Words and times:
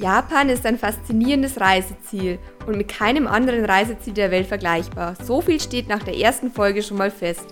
Japan 0.00 0.48
ist 0.48 0.64
ein 0.64 0.78
faszinierendes 0.78 1.60
Reiseziel 1.60 2.38
und 2.66 2.78
mit 2.78 2.88
keinem 2.88 3.26
anderen 3.26 3.66
Reiseziel 3.66 4.14
der 4.14 4.30
Welt 4.30 4.46
vergleichbar. 4.46 5.14
So 5.22 5.42
viel 5.42 5.60
steht 5.60 5.88
nach 5.88 6.02
der 6.02 6.16
ersten 6.16 6.50
Folge 6.50 6.82
schon 6.82 6.96
mal 6.96 7.10
fest. 7.10 7.44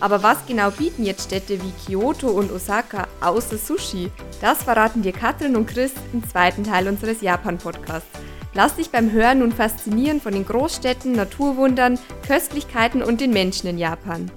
Aber 0.00 0.22
was 0.22 0.44
genau 0.46 0.70
bieten 0.70 1.04
jetzt 1.04 1.24
Städte 1.24 1.58
wie 1.62 1.72
Kyoto 1.86 2.28
und 2.28 2.52
Osaka 2.52 3.08
außer 3.22 3.56
Sushi? 3.56 4.10
Das 4.42 4.64
verraten 4.64 5.00
dir 5.00 5.12
Katrin 5.12 5.56
und 5.56 5.66
Chris 5.66 5.92
im 6.12 6.28
zweiten 6.28 6.64
Teil 6.64 6.88
unseres 6.88 7.22
Japan-Podcasts. 7.22 8.18
Lass 8.52 8.76
dich 8.76 8.90
beim 8.90 9.10
Hören 9.10 9.38
nun 9.38 9.52
faszinieren 9.52 10.20
von 10.20 10.34
den 10.34 10.44
Großstädten, 10.44 11.12
Naturwundern, 11.12 11.98
Köstlichkeiten 12.26 13.02
und 13.02 13.22
den 13.22 13.30
Menschen 13.30 13.68
in 13.68 13.78
Japan. 13.78 14.30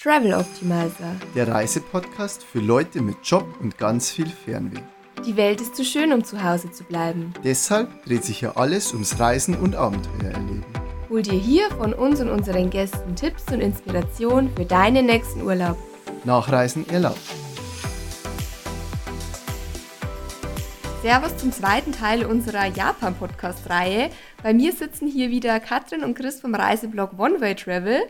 Travel 0.00 0.32
Optimizer. 0.32 1.14
Der 1.34 1.46
Reisepodcast 1.46 2.42
für 2.42 2.60
Leute 2.60 3.02
mit 3.02 3.16
Job 3.22 3.44
und 3.60 3.76
ganz 3.76 4.10
viel 4.10 4.28
Fernweh. 4.28 4.80
Die 5.26 5.36
Welt 5.36 5.60
ist 5.60 5.76
zu 5.76 5.84
schön, 5.84 6.12
um 6.12 6.24
zu 6.24 6.42
Hause 6.42 6.72
zu 6.72 6.82
bleiben. 6.82 7.32
Deshalb 7.44 8.04
dreht 8.04 8.24
sich 8.24 8.40
ja 8.40 8.56
alles 8.56 8.92
ums 8.92 9.20
Reisen 9.20 9.54
und 9.56 9.76
Abenteuer 9.76 10.32
erleben. 10.32 10.64
Hol 11.08 11.22
dir 11.22 11.38
hier 11.38 11.70
von 11.70 11.94
uns 11.94 12.20
und 12.20 12.28
unseren 12.28 12.70
Gästen 12.70 13.14
Tipps 13.14 13.44
und 13.52 13.60
Inspiration 13.60 14.50
für 14.56 14.64
deinen 14.64 15.06
nächsten 15.06 15.42
Urlaub. 15.42 15.76
Nachreisen 16.24 16.88
erlaubt. 16.88 17.20
Servus 21.02 21.36
zum 21.36 21.52
zweiten 21.52 21.92
Teil 21.92 22.24
unserer 22.24 22.66
Japan-Podcast-Reihe. 22.66 24.10
Bei 24.42 24.52
mir 24.52 24.72
sitzen 24.72 25.06
hier 25.06 25.30
wieder 25.30 25.60
Katrin 25.60 26.02
und 26.02 26.14
Chris 26.14 26.40
vom 26.40 26.54
Reiseblog 26.54 27.16
One 27.16 27.40
Way 27.40 27.54
Travel. 27.54 28.00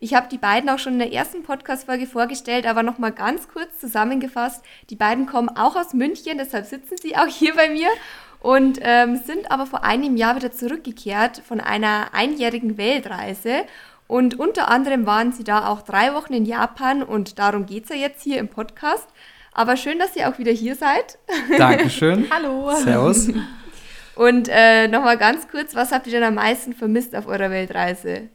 Ich 0.00 0.14
habe 0.14 0.28
die 0.28 0.38
beiden 0.38 0.70
auch 0.70 0.78
schon 0.78 0.92
in 0.92 0.98
der 1.00 1.12
ersten 1.12 1.42
Podcast-Folge 1.42 2.06
vorgestellt, 2.06 2.66
aber 2.66 2.84
nochmal 2.84 3.10
ganz 3.10 3.48
kurz 3.48 3.80
zusammengefasst. 3.80 4.64
Die 4.90 4.96
beiden 4.96 5.26
kommen 5.26 5.48
auch 5.48 5.74
aus 5.74 5.92
München, 5.92 6.38
deshalb 6.38 6.66
sitzen 6.66 6.96
sie 6.98 7.16
auch 7.16 7.26
hier 7.26 7.56
bei 7.56 7.68
mir 7.68 7.88
und 8.40 8.78
ähm, 8.82 9.16
sind 9.16 9.50
aber 9.50 9.66
vor 9.66 9.82
einem 9.82 10.16
Jahr 10.16 10.36
wieder 10.36 10.52
zurückgekehrt 10.52 11.42
von 11.44 11.60
einer 11.60 12.10
einjährigen 12.12 12.78
Weltreise. 12.78 13.64
Und 14.06 14.38
unter 14.38 14.68
anderem 14.68 15.04
waren 15.04 15.32
sie 15.32 15.42
da 15.42 15.66
auch 15.66 15.82
drei 15.82 16.14
Wochen 16.14 16.32
in 16.32 16.46
Japan 16.46 17.02
und 17.02 17.40
darum 17.40 17.66
geht 17.66 17.84
es 17.84 17.90
ja 17.90 17.96
jetzt 17.96 18.22
hier 18.22 18.38
im 18.38 18.48
Podcast. 18.48 19.08
Aber 19.52 19.76
schön, 19.76 19.98
dass 19.98 20.14
ihr 20.14 20.28
auch 20.28 20.38
wieder 20.38 20.52
hier 20.52 20.76
seid. 20.76 21.18
Dankeschön. 21.58 22.26
Hallo. 22.30 22.70
Servus. 22.76 23.30
Und 24.14 24.48
äh, 24.48 24.86
nochmal 24.86 25.18
ganz 25.18 25.48
kurz, 25.48 25.74
was 25.74 25.90
habt 25.90 26.06
ihr 26.06 26.12
denn 26.12 26.22
am 26.22 26.34
meisten 26.34 26.72
vermisst 26.72 27.16
auf 27.16 27.26
eurer 27.26 27.50
Weltreise? 27.50 28.28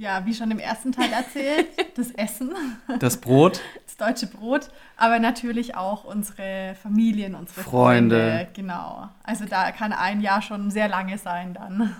Ja, 0.00 0.24
wie 0.24 0.32
schon 0.32 0.50
im 0.50 0.58
ersten 0.58 0.92
Teil 0.92 1.12
erzählt, 1.12 1.66
das 1.94 2.10
Essen. 2.12 2.54
Das 3.00 3.18
Brot. 3.18 3.60
Das 3.84 3.98
deutsche 3.98 4.28
Brot, 4.28 4.70
aber 4.96 5.18
natürlich 5.18 5.76
auch 5.76 6.04
unsere 6.04 6.74
Familien, 6.82 7.34
unsere 7.34 7.60
Freunde. 7.60 8.16
Freunde. 8.16 8.48
Genau. 8.54 9.10
Also 9.22 9.44
da 9.44 9.72
kann 9.72 9.92
ein 9.92 10.22
Jahr 10.22 10.40
schon 10.40 10.70
sehr 10.70 10.88
lange 10.88 11.18
sein 11.18 11.52
dann. 11.52 11.94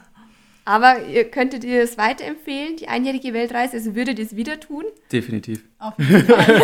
Aber 0.65 1.05
ihr, 1.09 1.31
könntet 1.31 1.62
ihr 1.62 1.83
es 1.83 1.98
weiterempfehlen, 1.98 2.79
die 2.79 2.89
einjährige 2.89 3.34
Weltreise? 3.34 3.77
Also 3.77 3.95
würdet 3.95 4.19
ihr 4.19 4.25
es 4.25 4.35
wieder 4.35 4.59
tun? 4.59 4.85
Definitiv. 5.12 5.62
Auf 5.79 5.92
jeden 5.98 6.25
Fall. 6.25 6.62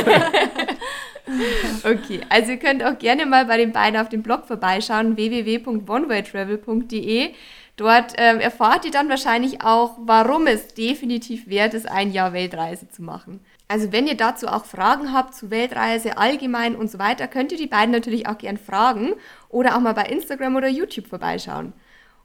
okay, 1.84 2.20
also 2.30 2.52
ihr 2.52 2.58
könnt 2.58 2.82
auch 2.82 2.98
gerne 2.98 3.26
mal 3.26 3.44
bei 3.44 3.58
den 3.58 3.72
beiden 3.72 4.00
auf 4.00 4.08
dem 4.08 4.22
Blog 4.22 4.46
vorbeischauen, 4.46 5.18
www.onewaytravel.de. 5.18 7.34
Dort 7.76 8.14
ähm, 8.16 8.40
erfahrt 8.40 8.86
ihr 8.86 8.90
dann 8.90 9.10
wahrscheinlich 9.10 9.62
auch, 9.62 9.96
warum 9.98 10.46
es 10.46 10.68
definitiv 10.68 11.46
wert 11.46 11.74
ist, 11.74 11.86
ein 11.86 12.10
Jahr 12.10 12.32
Weltreise 12.32 12.88
zu 12.88 13.02
machen. 13.02 13.40
Also 13.68 13.92
wenn 13.92 14.06
ihr 14.06 14.16
dazu 14.16 14.46
auch 14.46 14.64
Fragen 14.64 15.12
habt 15.12 15.34
zu 15.34 15.50
Weltreise 15.50 16.16
allgemein 16.16 16.74
und 16.74 16.90
so 16.90 16.98
weiter, 16.98 17.28
könnt 17.28 17.52
ihr 17.52 17.58
die 17.58 17.66
beiden 17.66 17.90
natürlich 17.90 18.26
auch 18.28 18.38
gern 18.38 18.56
fragen 18.56 19.12
oder 19.50 19.76
auch 19.76 19.80
mal 19.80 19.92
bei 19.92 20.04
Instagram 20.04 20.56
oder 20.56 20.68
YouTube 20.68 21.06
vorbeischauen. 21.06 21.74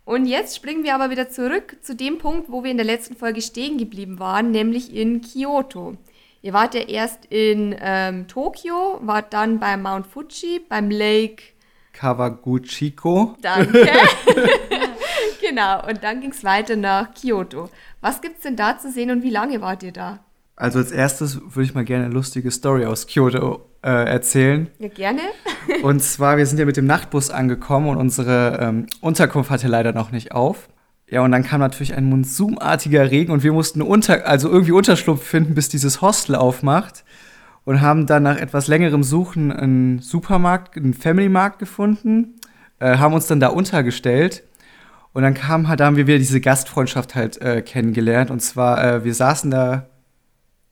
Und 0.05 0.25
jetzt 0.25 0.55
springen 0.55 0.83
wir 0.83 0.95
aber 0.95 1.09
wieder 1.09 1.29
zurück 1.29 1.77
zu 1.81 1.95
dem 1.95 2.17
Punkt, 2.17 2.49
wo 2.49 2.63
wir 2.63 2.71
in 2.71 2.77
der 2.77 2.85
letzten 2.85 3.15
Folge 3.15 3.41
stehen 3.41 3.77
geblieben 3.77 4.19
waren, 4.19 4.51
nämlich 4.51 4.95
in 4.95 5.21
Kyoto. 5.21 5.97
Ihr 6.41 6.53
wart 6.53 6.75
ja 6.75 6.81
erst 6.81 7.25
in 7.25 7.75
ähm, 7.79 8.27
Tokio, 8.27 8.99
wart 9.01 9.33
dann 9.33 9.59
beim 9.59 9.83
Mount 9.83 10.07
Fuji, 10.07 10.61
beim 10.67 10.89
Lake 10.89 11.43
Kawaguchiko. 11.93 13.35
Danke. 13.41 13.87
genau, 15.41 15.87
und 15.87 16.03
dann 16.03 16.21
ging 16.21 16.31
es 16.31 16.43
weiter 16.43 16.75
nach 16.75 17.13
Kyoto. 17.13 17.69
Was 18.01 18.21
gibt 18.21 18.37
es 18.37 18.43
denn 18.43 18.55
da 18.55 18.77
zu 18.77 18.91
sehen 18.91 19.11
und 19.11 19.23
wie 19.23 19.29
lange 19.29 19.61
wart 19.61 19.83
ihr 19.83 19.91
da? 19.91 20.19
Also 20.55 20.79
als 20.79 20.91
erstes 20.91 21.41
würde 21.41 21.63
ich 21.63 21.73
mal 21.73 21.85
gerne 21.85 22.05
eine 22.05 22.13
lustige 22.13 22.51
Story 22.51 22.85
aus 22.85 23.07
Kyoto 23.07 23.65
äh, 23.83 23.89
erzählen. 23.89 24.69
Ja, 24.79 24.89
gerne. 24.89 25.21
und 25.83 26.03
zwar, 26.03 26.37
wir 26.37 26.45
sind 26.45 26.59
ja 26.59 26.65
mit 26.65 26.77
dem 26.77 26.85
Nachtbus 26.85 27.29
angekommen 27.31 27.89
und 27.89 27.97
unsere 27.97 28.59
ähm, 28.61 28.85
Unterkunft 29.01 29.49
hatte 29.49 29.67
leider 29.67 29.91
noch 29.91 30.11
nicht 30.11 30.33
auf. 30.33 30.69
Ja, 31.07 31.21
und 31.23 31.31
dann 31.31 31.43
kam 31.43 31.59
natürlich 31.59 31.93
ein 31.95 32.05
monsumartiger 32.05 33.11
Regen 33.11 33.31
und 33.31 33.43
wir 33.43 33.51
mussten 33.51 33.81
unter, 33.81 34.25
also 34.27 34.49
irgendwie 34.49 34.71
Unterschlupf 34.71 35.23
finden, 35.23 35.55
bis 35.55 35.67
dieses 35.67 36.01
Hostel 36.01 36.35
aufmacht. 36.35 37.03
Und 37.63 37.81
haben 37.81 38.07
dann 38.07 38.23
nach 38.23 38.37
etwas 38.37 38.67
längerem 38.67 39.03
Suchen 39.03 39.51
einen 39.51 39.99
Supermarkt, 39.99 40.77
einen 40.77 40.95
Family-Markt 40.95 41.59
gefunden, 41.59 42.39
äh, 42.79 42.97
haben 42.97 43.13
uns 43.13 43.27
dann 43.27 43.39
da 43.39 43.49
untergestellt 43.49 44.41
und 45.13 45.23
dann 45.23 45.33
kam 45.33 45.67
halt, 45.67 45.79
da 45.79 45.85
haben 45.85 45.97
wir 45.97 46.07
wieder 46.07 46.17
diese 46.17 46.39
Gastfreundschaft 46.39 47.15
halt 47.15 47.41
äh, 47.41 47.61
kennengelernt. 47.61 48.31
Und 48.31 48.39
zwar, 48.41 48.83
äh, 48.83 49.03
wir 49.03 49.13
saßen 49.13 49.51
da, 49.51 49.87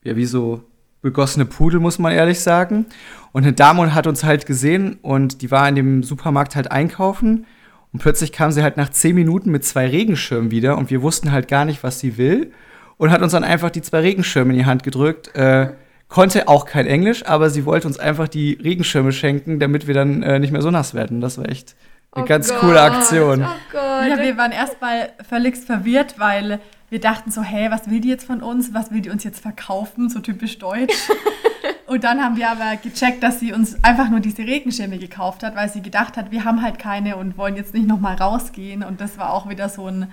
ja, 0.02 0.16
wie 0.16 0.24
so 0.24 0.62
begossene 1.02 1.44
Pudel, 1.44 1.80
muss 1.80 1.98
man 1.98 2.12
ehrlich 2.12 2.40
sagen. 2.40 2.86
Und 3.32 3.42
eine 3.42 3.52
Dame 3.52 3.94
hat 3.94 4.06
uns 4.06 4.24
halt 4.24 4.46
gesehen 4.46 4.98
und 5.02 5.42
die 5.42 5.50
war 5.50 5.68
in 5.68 5.74
dem 5.74 6.02
Supermarkt 6.02 6.56
halt 6.56 6.70
einkaufen. 6.70 7.46
Und 7.92 8.00
plötzlich 8.00 8.32
kam 8.32 8.50
sie 8.52 8.62
halt 8.62 8.76
nach 8.76 8.90
zehn 8.90 9.14
Minuten 9.14 9.50
mit 9.50 9.64
zwei 9.64 9.88
Regenschirmen 9.88 10.50
wieder 10.50 10.78
und 10.78 10.90
wir 10.90 11.02
wussten 11.02 11.32
halt 11.32 11.48
gar 11.48 11.64
nicht, 11.64 11.82
was 11.82 12.00
sie 12.00 12.16
will. 12.16 12.52
Und 12.96 13.10
hat 13.10 13.22
uns 13.22 13.32
dann 13.32 13.44
einfach 13.44 13.70
die 13.70 13.82
zwei 13.82 14.00
Regenschirme 14.00 14.52
in 14.52 14.58
die 14.58 14.66
Hand 14.66 14.82
gedrückt. 14.82 15.34
Äh, 15.34 15.72
konnte 16.08 16.48
auch 16.48 16.66
kein 16.66 16.86
Englisch, 16.86 17.26
aber 17.26 17.50
sie 17.50 17.64
wollte 17.64 17.86
uns 17.86 17.98
einfach 17.98 18.28
die 18.28 18.54
Regenschirme 18.54 19.12
schenken, 19.12 19.58
damit 19.58 19.86
wir 19.86 19.94
dann 19.94 20.22
äh, 20.22 20.38
nicht 20.38 20.50
mehr 20.52 20.62
so 20.62 20.70
nass 20.70 20.92
werden. 20.94 21.20
Das 21.20 21.38
war 21.38 21.48
echt 21.48 21.76
eine 22.12 22.24
oh 22.24 22.26
ganz 22.26 22.48
Gott. 22.48 22.60
coole 22.60 22.80
Aktion. 22.80 23.42
Oh 23.42 23.72
Gott. 23.72 24.08
Ja, 24.08 24.18
wir 24.18 24.36
waren 24.36 24.52
erstmal 24.52 25.12
völlig 25.28 25.56
verwirrt, 25.56 26.18
weil 26.18 26.60
wir 26.88 27.00
dachten 27.00 27.30
so, 27.30 27.42
hey, 27.42 27.70
was 27.70 27.88
will 27.88 28.00
die 28.00 28.08
jetzt 28.08 28.26
von 28.26 28.42
uns? 28.42 28.74
Was 28.74 28.90
will 28.90 29.00
die 29.00 29.10
uns 29.10 29.22
jetzt 29.22 29.40
verkaufen? 29.40 30.08
So 30.08 30.18
typisch 30.18 30.58
deutsch. 30.58 30.94
Und 31.86 32.04
dann 32.04 32.22
haben 32.22 32.36
wir 32.36 32.50
aber 32.50 32.76
gecheckt, 32.76 33.22
dass 33.22 33.40
sie 33.40 33.52
uns 33.52 33.82
einfach 33.82 34.08
nur 34.10 34.20
diese 34.20 34.42
Regenschirme 34.42 34.98
gekauft 34.98 35.42
hat, 35.42 35.56
weil 35.56 35.68
sie 35.68 35.82
gedacht 35.82 36.16
hat, 36.16 36.30
wir 36.30 36.44
haben 36.44 36.62
halt 36.62 36.78
keine 36.78 37.16
und 37.16 37.36
wollen 37.36 37.56
jetzt 37.56 37.74
nicht 37.74 37.88
nochmal 37.88 38.14
rausgehen. 38.14 38.84
Und 38.84 39.00
das 39.00 39.18
war 39.18 39.32
auch 39.32 39.48
wieder 39.48 39.68
so 39.68 39.88
ein 39.88 40.12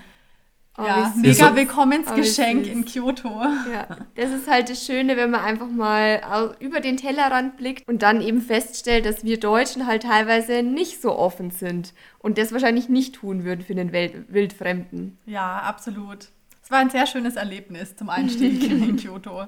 Oh, 0.80 0.84
ja, 0.84 1.12
mega 1.16 1.56
Willkommensgeschenk 1.56 2.66
oh, 2.68 2.72
in 2.72 2.86
Kyoto. 2.86 3.42
Ja, 3.74 3.88
das 4.14 4.32
ist 4.32 4.48
halt 4.48 4.70
das 4.70 4.86
Schöne, 4.86 5.18
wenn 5.18 5.32
man 5.32 5.42
einfach 5.42 5.70
mal 5.70 6.56
über 6.60 6.82
den 6.82 6.98
Tellerrand 6.98 7.58
blickt 7.58 7.88
und 7.88 8.04
dann 8.04 8.22
eben 8.22 8.42
feststellt, 8.42 9.08
dass 9.08 9.24
wir 9.24 9.40
Deutschen 9.40 9.88
halt 9.88 10.04
teilweise 10.04 10.62
nicht 10.62 11.02
so 11.02 11.18
offen 11.18 11.50
sind 11.50 11.96
und 12.20 12.38
das 12.38 12.52
wahrscheinlich 12.52 12.90
nicht 12.90 13.16
tun 13.16 13.44
würden 13.44 13.62
für 13.62 13.74
den 13.74 13.92
Welt 13.92 14.32
Wildfremden. 14.32 15.18
Ja, 15.26 15.58
absolut. 15.62 16.28
Es 16.64 16.70
war 16.70 16.80
ein 16.80 16.92
sehr 16.92 17.08
schönes 17.08 17.38
Erlebnis 17.38 17.96
zum 17.96 18.10
Einstieg 18.10 18.64
in 18.70 18.98
Kyoto. 18.98 19.48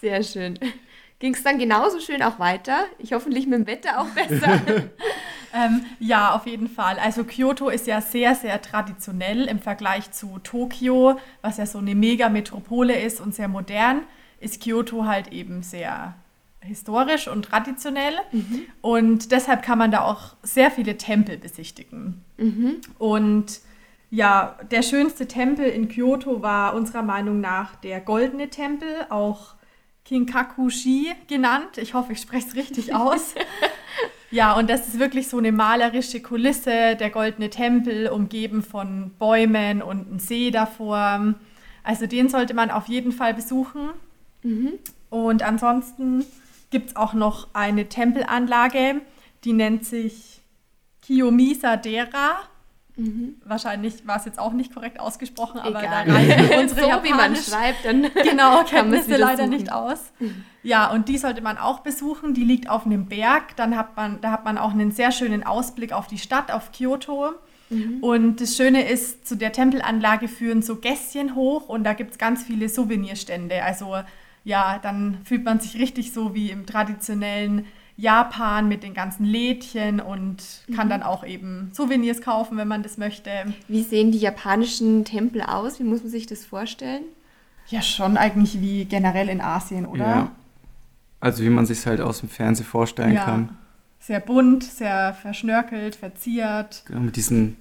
Sehr 0.00 0.22
schön. 0.22 0.58
Ging 1.20 1.34
es 1.34 1.42
dann 1.42 1.58
genauso 1.58 2.00
schön 2.00 2.22
auch 2.22 2.38
weiter? 2.38 2.86
Ich 2.98 3.12
hoffentlich 3.12 3.46
mit 3.46 3.60
dem 3.60 3.66
Wetter 3.66 4.00
auch 4.00 4.08
besser. 4.08 4.62
ähm, 5.54 5.84
ja, 5.98 6.34
auf 6.34 6.46
jeden 6.46 6.66
Fall. 6.66 6.98
Also 6.98 7.24
Kyoto 7.24 7.68
ist 7.68 7.86
ja 7.86 8.00
sehr, 8.00 8.34
sehr 8.34 8.60
traditionell 8.62 9.44
im 9.44 9.58
Vergleich 9.58 10.10
zu 10.12 10.38
Tokio, 10.42 11.18
was 11.42 11.58
ja 11.58 11.66
so 11.66 11.78
eine 11.78 11.94
Mega-Metropole 11.94 12.98
ist 12.98 13.20
und 13.20 13.34
sehr 13.34 13.48
modern, 13.48 14.00
ist 14.40 14.62
Kyoto 14.62 15.04
halt 15.04 15.30
eben 15.30 15.62
sehr 15.62 16.14
historisch 16.62 17.28
und 17.28 17.44
traditionell. 17.44 18.14
Mhm. 18.32 18.62
Und 18.80 19.30
deshalb 19.30 19.62
kann 19.62 19.76
man 19.76 19.90
da 19.90 20.00
auch 20.00 20.36
sehr 20.42 20.70
viele 20.70 20.96
Tempel 20.96 21.36
besichtigen. 21.36 22.24
Mhm. 22.38 22.76
Und 22.98 23.60
ja, 24.10 24.58
der 24.70 24.80
schönste 24.80 25.28
Tempel 25.28 25.66
in 25.66 25.88
Kyoto 25.88 26.40
war 26.40 26.74
unserer 26.74 27.02
Meinung 27.02 27.42
nach 27.42 27.76
der 27.76 28.00
Goldene 28.00 28.48
Tempel, 28.48 28.88
auch 29.10 29.59
Kinkakushi 30.04 31.12
genannt. 31.28 31.76
Ich 31.76 31.94
hoffe, 31.94 32.12
ich 32.12 32.20
spreche 32.20 32.48
es 32.48 32.54
richtig 32.54 32.94
aus. 32.94 33.34
ja, 34.30 34.54
und 34.54 34.68
das 34.70 34.88
ist 34.88 34.98
wirklich 34.98 35.28
so 35.28 35.38
eine 35.38 35.52
malerische 35.52 36.20
Kulisse, 36.20 36.96
der 36.96 37.10
goldene 37.10 37.50
Tempel, 37.50 38.08
umgeben 38.08 38.62
von 38.62 39.12
Bäumen 39.18 39.82
und 39.82 40.08
einem 40.08 40.18
See 40.18 40.50
davor. 40.50 41.34
Also 41.82 42.06
den 42.06 42.28
sollte 42.28 42.54
man 42.54 42.70
auf 42.70 42.88
jeden 42.88 43.12
Fall 43.12 43.34
besuchen. 43.34 43.90
Mhm. 44.42 44.72
Und 45.10 45.42
ansonsten 45.42 46.24
gibt 46.70 46.90
es 46.90 46.96
auch 46.96 47.14
noch 47.14 47.48
eine 47.52 47.88
Tempelanlage, 47.88 49.00
die 49.44 49.52
nennt 49.52 49.84
sich 49.84 50.40
Kiyomisa 51.02 51.76
Dera. 51.76 52.36
Wahrscheinlich 53.44 54.06
war 54.06 54.16
es 54.16 54.24
jetzt 54.24 54.38
auch 54.38 54.52
nicht 54.52 54.74
korrekt 54.74 55.00
ausgesprochen, 55.00 55.60
aber 55.60 55.80
Egal. 55.82 56.06
da 56.06 56.12
reichen 56.14 56.50
unsere 56.60 56.80
so 56.80 56.86
wie 57.02 57.10
man 57.10 57.34
Japanisch- 57.34 57.50
schreibt, 57.50 57.84
dann 57.84 58.02
Genau, 58.22 58.62
Kenntnisse 58.68 59.16
leider 59.16 59.44
suchen. 59.44 59.50
nicht 59.50 59.72
aus. 59.72 60.12
Ja, 60.62 60.90
und 60.90 61.08
die 61.08 61.18
sollte 61.18 61.40
man 61.42 61.56
auch 61.58 61.80
besuchen. 61.80 62.34
Die 62.34 62.44
liegt 62.44 62.68
auf 62.68 62.84
einem 62.86 63.06
Berg. 63.06 63.56
Dann 63.56 63.76
hat 63.76 63.96
man, 63.96 64.20
da 64.20 64.30
hat 64.32 64.44
man 64.44 64.58
auch 64.58 64.72
einen 64.72 64.90
sehr 64.92 65.12
schönen 65.12 65.44
Ausblick 65.44 65.92
auf 65.92 66.06
die 66.06 66.18
Stadt, 66.18 66.50
auf 66.52 66.72
Kyoto. 66.72 67.30
Und 68.00 68.40
das 68.40 68.56
Schöne 68.56 68.88
ist, 68.88 69.28
zu 69.28 69.36
der 69.36 69.52
Tempelanlage 69.52 70.26
führen 70.26 70.60
so 70.60 70.76
Gässchen 70.76 71.36
hoch 71.36 71.68
und 71.68 71.84
da 71.84 71.92
gibt 71.92 72.10
es 72.10 72.18
ganz 72.18 72.42
viele 72.42 72.68
Souvenirstände. 72.68 73.62
Also 73.62 73.94
ja, 74.42 74.80
dann 74.82 75.18
fühlt 75.24 75.44
man 75.44 75.60
sich 75.60 75.78
richtig 75.78 76.12
so 76.12 76.34
wie 76.34 76.50
im 76.50 76.66
traditionellen 76.66 77.66
Japan 78.00 78.68
mit 78.68 78.82
den 78.82 78.94
ganzen 78.94 79.24
Lädchen 79.24 80.00
und 80.00 80.42
kann 80.74 80.88
dann 80.88 81.02
auch 81.02 81.24
eben 81.24 81.70
Souvenirs 81.74 82.20
kaufen, 82.22 82.56
wenn 82.56 82.68
man 82.68 82.82
das 82.82 82.96
möchte. 82.98 83.30
Wie 83.68 83.82
sehen 83.82 84.10
die 84.12 84.18
japanischen 84.18 85.04
Tempel 85.04 85.42
aus? 85.42 85.78
Wie 85.78 85.84
muss 85.84 86.00
man 86.02 86.10
sich 86.10 86.26
das 86.26 86.44
vorstellen? 86.44 87.02
Ja, 87.68 87.82
schon 87.82 88.16
eigentlich 88.16 88.60
wie 88.60 88.84
generell 88.84 89.28
in 89.28 89.40
Asien, 89.40 89.86
oder? 89.86 90.04
Ja. 90.04 90.30
Also 91.20 91.42
wie 91.44 91.50
man 91.50 91.66
sich 91.66 91.86
halt 91.86 92.00
aus 92.00 92.20
dem 92.20 92.28
Fernsehen 92.28 92.66
vorstellen 92.66 93.12
Ja. 93.14 93.24
kann. 93.24 93.56
Sehr 93.98 94.20
bunt, 94.20 94.64
sehr 94.64 95.12
verschnörkelt, 95.12 95.94
verziert. 95.94 96.82
Genau, 96.86 97.00
mit 97.00 97.16
diesen 97.16 97.58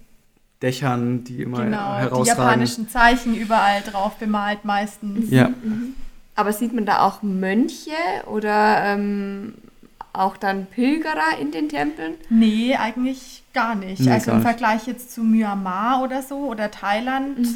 Dächern, 0.61 1.25
die 1.25 1.41
immer 1.41 1.65
Genau, 1.65 1.95
die 1.95 1.99
herausragen. 2.01 2.25
japanischen 2.39 2.87
Zeichen 2.89 3.35
überall 3.35 3.81
drauf 3.81 4.15
bemalt 4.15 4.63
meistens. 4.63 5.29
Ja, 5.29 5.49
Aber 6.35 6.53
sieht 6.53 6.73
man 6.73 6.85
da 6.85 7.01
auch 7.01 7.21
Mönche 7.21 7.91
oder 8.27 8.83
ähm, 8.85 9.55
auch 10.13 10.37
dann 10.37 10.65
Pilgerer 10.67 11.37
in 11.39 11.51
den 11.51 11.69
Tempeln? 11.69 12.15
Nee, 12.29 12.75
eigentlich 12.75 13.43
gar 13.53 13.75
nicht. 13.75 14.01
Nee, 14.01 14.11
also 14.11 14.27
gar 14.27 14.35
im 14.35 14.39
nicht. 14.41 14.49
Vergleich 14.49 14.87
jetzt 14.87 15.11
zu 15.11 15.23
Myanmar 15.23 16.03
oder 16.03 16.21
so 16.21 16.37
oder 16.47 16.71
Thailand 16.71 17.47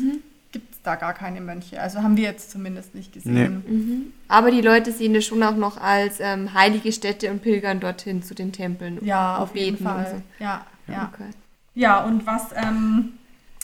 gibt 0.52 0.72
es 0.72 0.82
da 0.84 0.96
gar 0.96 1.14
keine 1.14 1.42
Mönche. 1.42 1.82
Also 1.82 2.04
haben 2.04 2.16
wir 2.16 2.26
jetzt 2.26 2.52
zumindest 2.52 2.94
nicht 2.96 3.12
gesehen. 3.12 4.14
Aber 4.28 4.52
die 4.52 4.62
Leute 4.62 4.92
sehen 4.92 5.14
das 5.14 5.26
schon 5.26 5.42
auch 5.44 5.56
noch 5.56 5.82
als 5.82 6.20
ähm, 6.20 6.54
heilige 6.54 6.92
Stätte 6.92 7.32
und 7.32 7.42
pilgern 7.42 7.80
dorthin 7.80 8.22
zu 8.24 8.36
den 8.36 8.52
Tempeln. 8.52 9.04
Ja, 9.04 9.38
auf 9.38 9.56
jeden 9.56 9.78
Fall. 9.78 10.22
Ja, 10.40 10.66
ja. 10.88 11.12
Okay. 11.12 11.30
Ja, 11.76 12.04
und 12.04 12.28
was 12.28 12.52
ähm, 12.56 13.14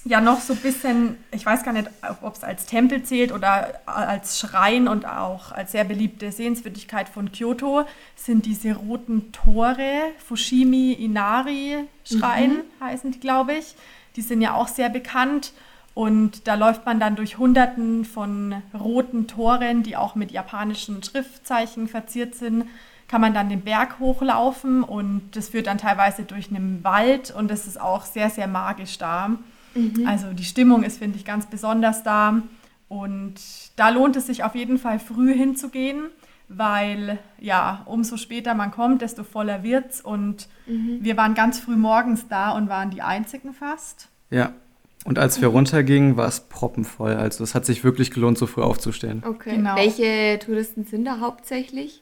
ja 0.05 0.21
noch 0.21 0.39
so 0.39 0.53
ein 0.53 0.59
bisschen, 0.59 1.17
ich 1.31 1.45
weiß 1.45 1.63
gar 1.63 1.73
nicht, 1.73 1.89
ob 2.21 2.35
es 2.35 2.43
als 2.43 2.65
Tempel 2.65 3.03
zählt 3.03 3.31
oder 3.31 3.81
als 3.85 4.39
Schrein 4.39 4.87
und 4.87 5.05
auch 5.05 5.51
als 5.51 5.71
sehr 5.73 5.83
beliebte 5.83 6.31
Sehenswürdigkeit 6.31 7.09
von 7.09 7.31
Kyoto, 7.31 7.85
sind 8.15 8.45
diese 8.45 8.73
roten 8.73 9.31
Tore, 9.31 10.11
Fushimi 10.25 10.93
Inari 10.93 11.85
Schrein 12.05 12.61
heißen 12.79 13.11
die, 13.11 13.19
glaube 13.19 13.53
ich. 13.53 13.75
Die 14.15 14.21
sind 14.21 14.41
ja 14.41 14.53
auch 14.53 14.67
sehr 14.67 14.89
bekannt. 14.89 15.53
Und 15.93 16.47
da 16.47 16.55
läuft 16.55 16.85
man 16.85 16.99
dann 16.99 17.15
durch 17.15 17.37
Hunderten 17.37 18.05
von 18.05 18.61
roten 18.73 19.27
Toren, 19.27 19.83
die 19.83 19.97
auch 19.97 20.15
mit 20.15 20.31
japanischen 20.31 21.03
Schriftzeichen 21.03 21.87
verziert 21.87 22.35
sind, 22.35 22.69
kann 23.09 23.21
man 23.21 23.33
dann 23.33 23.49
den 23.49 23.61
Berg 23.61 23.99
hochlaufen 23.99 24.83
und 24.83 25.35
das 25.35 25.49
führt 25.49 25.67
dann 25.67 25.79
teilweise 25.79 26.23
durch 26.23 26.51
einen 26.51 26.83
Wald 26.83 27.31
und 27.31 27.49
das 27.49 27.65
ist 27.65 27.81
auch 27.81 28.05
sehr, 28.05 28.29
sehr 28.29 28.47
magisch 28.47 28.97
da. 28.99 29.31
Also 30.05 30.33
die 30.33 30.43
Stimmung 30.43 30.83
ist, 30.83 30.97
finde 30.97 31.17
ich, 31.17 31.25
ganz 31.25 31.45
besonders 31.45 32.03
da 32.03 32.41
und 32.87 33.35
da 33.75 33.89
lohnt 33.89 34.15
es 34.15 34.27
sich 34.27 34.43
auf 34.43 34.55
jeden 34.55 34.77
Fall 34.77 34.99
früh 34.99 35.33
hinzugehen, 35.33 36.07
weil 36.47 37.19
ja, 37.39 37.83
umso 37.85 38.17
später 38.17 38.55
man 38.55 38.71
kommt, 38.71 39.01
desto 39.01 39.23
voller 39.23 39.63
wird's 39.63 40.01
und 40.01 40.47
wir 40.65 41.17
waren 41.17 41.33
ganz 41.35 41.59
früh 41.59 41.75
morgens 41.75 42.27
da 42.27 42.51
und 42.51 42.69
waren 42.69 42.89
die 42.89 43.01
einzigen 43.01 43.53
fast. 43.53 44.09
ja. 44.29 44.53
Und 45.05 45.17
als 45.17 45.39
wir 45.39 45.47
runtergingen, 45.47 46.17
war 46.17 46.27
es 46.27 46.41
proppenvoll. 46.41 47.13
Also 47.13 47.41
es 47.41 47.55
hat 47.55 47.65
sich 47.65 47.85
wirklich 47.85 48.11
gelohnt, 48.11 48.37
so 48.37 48.47
früh 48.47 48.61
aufzustehen. 48.61 49.23
okay. 49.25 49.55
Genau. 49.55 49.77
Welche 49.77 50.37
Touristen 50.45 50.83
sind 50.83 51.05
da 51.05 51.19
hauptsächlich? 51.21 52.01